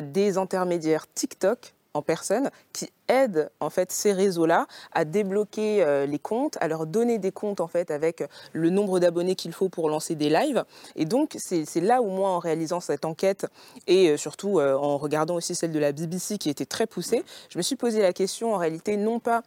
[0.02, 6.18] des intermédiaires TikTok en personne qui aident en fait ces réseaux-là à débloquer euh, les
[6.18, 8.22] comptes, à leur donner des comptes en fait avec
[8.52, 10.64] le nombre d'abonnés qu'il faut pour lancer des lives.
[10.94, 13.46] Et donc c'est là où moi en réalisant cette enquête
[13.86, 17.24] et euh, surtout euh, en regardant aussi celle de la BBC qui était très poussée,
[17.48, 19.42] je me suis posé la question en réalité non pas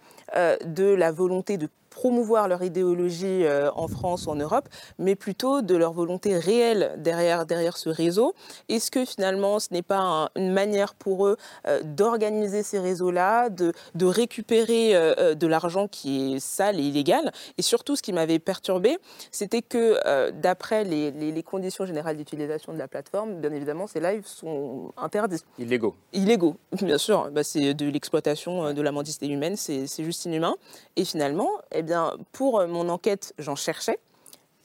[0.66, 1.68] de la volonté de
[2.00, 4.70] promouvoir leur idéologie euh, en France ou en Europe,
[5.00, 8.34] mais plutôt de leur volonté réelle derrière, derrière ce réseau.
[8.70, 11.36] Est-ce que finalement ce n'est pas une manière pour eux
[11.68, 17.34] euh, d'organiser ces réseaux-là, de, de récupérer euh, de l'argent qui est sale et illégal?
[17.58, 18.98] Et surtout, ce qui m'avait perturbé,
[19.30, 24.26] c'était que d'après les, les, conditions générales d'utilisation de la plateforme, bien évidemment, ces lives
[24.26, 25.44] sont interdits.
[25.58, 25.96] Illégaux.
[26.14, 27.30] Illégaux, bien sûr.
[27.32, 30.56] Bah, c'est de l'exploitation de la mendicité humaine, c'est juste inhumain.
[30.96, 31.89] Et finalement, eh bien,
[32.32, 34.00] pour mon enquête, j'en cherchais.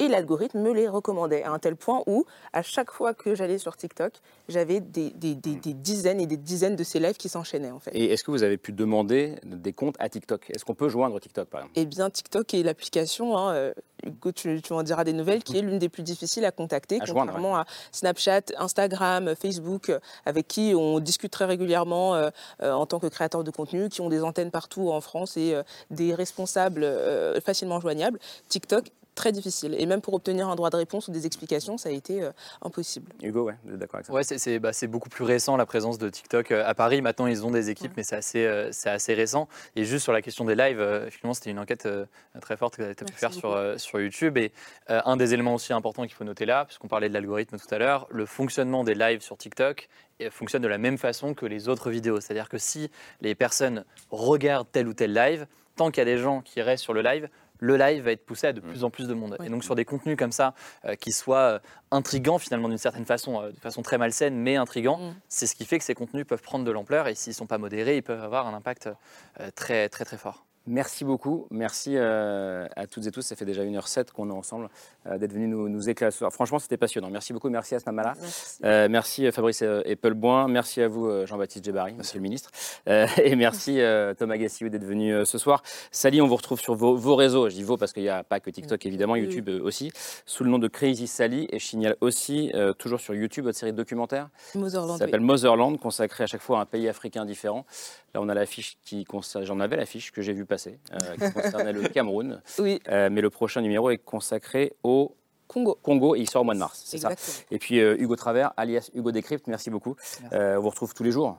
[0.00, 3.58] Et l'algorithme me les recommandait à un tel point où, à chaque fois que j'allais
[3.58, 4.12] sur TikTok,
[4.48, 7.92] j'avais des, dizaines et des dizaines de ces lives qui s'enchaînaient en fait.
[7.94, 10.50] Et est-ce que vous avez pu demander des comptes à TikTok?
[10.50, 11.74] Est-ce qu'on peut joindre TikTok par exemple?
[11.76, 13.74] Eh bien, TikTok est l'application, hein, euh,
[14.04, 16.98] Hugo, tu, tu, en diras des nouvelles, qui est l'une des plus difficiles à contacter,
[16.98, 22.30] contrairement à Snapchat, Instagram, Facebook, euh, avec qui on discute très régulièrement euh,
[22.60, 25.54] en tant que créateur de contenu, qui ont des antennes partout en France et
[25.90, 26.86] des responsables
[27.44, 28.18] facilement joignables.
[28.48, 29.74] TikTok très difficile.
[29.78, 32.32] Et même pour obtenir un droit de réponse ou des explications, ça a été euh,
[32.62, 33.12] impossible.
[33.22, 34.12] Hugo, ouais, d'accord avec ça?
[34.12, 37.00] Ouais, c'est bah, beaucoup plus récent la présence de TikTok euh, à Paris.
[37.02, 39.48] Maintenant, ils ont des équipes, mais c'est assez, euh, c'est assez récent.
[39.76, 41.88] Et juste sur la question des lives, finalement, c'était une enquête
[42.40, 44.36] très forte que tu as pu faire sur, sur YouTube.
[44.36, 44.52] Et
[44.88, 47.78] un des éléments aussi importants qu'il faut noter là, puisqu'on parlait de l'algorithme tout à
[47.78, 49.88] l'heure, le fonctionnement des lives sur TikTok
[50.30, 52.20] fonctionne de la même façon que les autres vidéos.
[52.20, 52.90] C'est-à-dire que si
[53.20, 55.46] les personnes regardent tel ou tel live,
[55.76, 57.28] tant qu'il y a des gens qui restent sur le live,
[57.64, 58.64] le live va être poussé à de mm.
[58.64, 59.36] plus en plus de monde.
[59.44, 60.54] Et donc sur des contenus comme ça,
[60.84, 61.58] euh, qui soient euh,
[61.90, 65.14] intrigants finalement d'une certaine façon, euh, de façon très malsaine, mais intrigants, mm.
[65.28, 67.46] c'est ce qui fait que ces contenus peuvent prendre de l'ampleur et s'ils ne sont
[67.46, 68.90] pas modérés, ils peuvent avoir un impact
[69.54, 70.44] très très très fort.
[70.66, 71.46] Merci beaucoup.
[71.50, 73.20] Merci euh, à toutes et tous.
[73.20, 74.70] Ça fait déjà 1h07 qu'on est ensemble,
[75.06, 76.32] euh, d'être venus nous, nous éclairer ce soir.
[76.32, 77.10] Franchement, c'était passionnant.
[77.10, 77.50] Merci beaucoup.
[77.50, 78.14] Merci à Snamala.
[78.18, 80.48] Merci, euh, merci Fabrice Eppelboin.
[80.48, 82.50] Merci à vous, Jean-Baptiste Djebari, monsieur le ministre.
[82.86, 83.78] et merci
[84.18, 85.62] Thomas Gassiou d'être venu ce soir.
[85.90, 87.50] Sally, on vous retrouve sur vos, réseaux.
[87.50, 89.92] Je dis vos parce qu'il n'y a pas que TikTok, évidemment, YouTube aussi,
[90.24, 91.46] sous le nom de Crazy Sally.
[91.50, 94.30] Et je signale aussi, toujours sur YouTube, votre série de documentaires.
[94.54, 94.98] Motherland.
[94.98, 97.66] Ça s'appelle Motherland, consacrée à chaque fois à un pays africain différent.
[98.14, 100.46] Là, on a l'affiche qui concerne, j'en avais l'affiche que j'ai vu
[100.92, 102.40] euh, qui concernait le Cameroun.
[102.58, 102.80] Oui.
[102.88, 105.14] Euh, mais le prochain numéro est consacré au
[105.54, 105.78] Congo.
[105.82, 107.10] Congo et il sort au mois de mars, c'est ça.
[107.52, 109.94] Et puis euh, Hugo Travers, alias Hugo Décrypte, merci beaucoup.
[110.32, 111.38] on vous retrouve tous les jours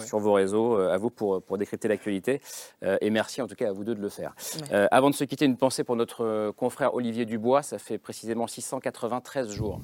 [0.00, 2.42] sur vos réseaux, à vous pour, pour décrypter l'actualité.
[2.82, 4.34] et merci en tout cas à vous deux de le faire.
[4.90, 7.62] avant de se quitter, une pensée pour notre confrère Olivier Dubois.
[7.62, 9.80] Ça fait précisément 693 jours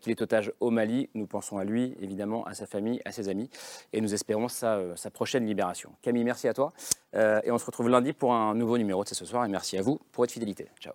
[0.00, 1.10] qu'il est otage au Mali.
[1.14, 3.50] Nous pensons à lui, évidemment, à sa famille, à ses amis.
[3.92, 5.90] Et nous espérons sa, sa prochaine libération.
[6.00, 6.72] Camille, merci à toi.
[7.14, 9.44] et on se retrouve lundi pour un nouveau numéro de C'est ce soir.
[9.44, 10.68] Et merci à vous pour votre fidélité.
[10.80, 10.94] Ciao.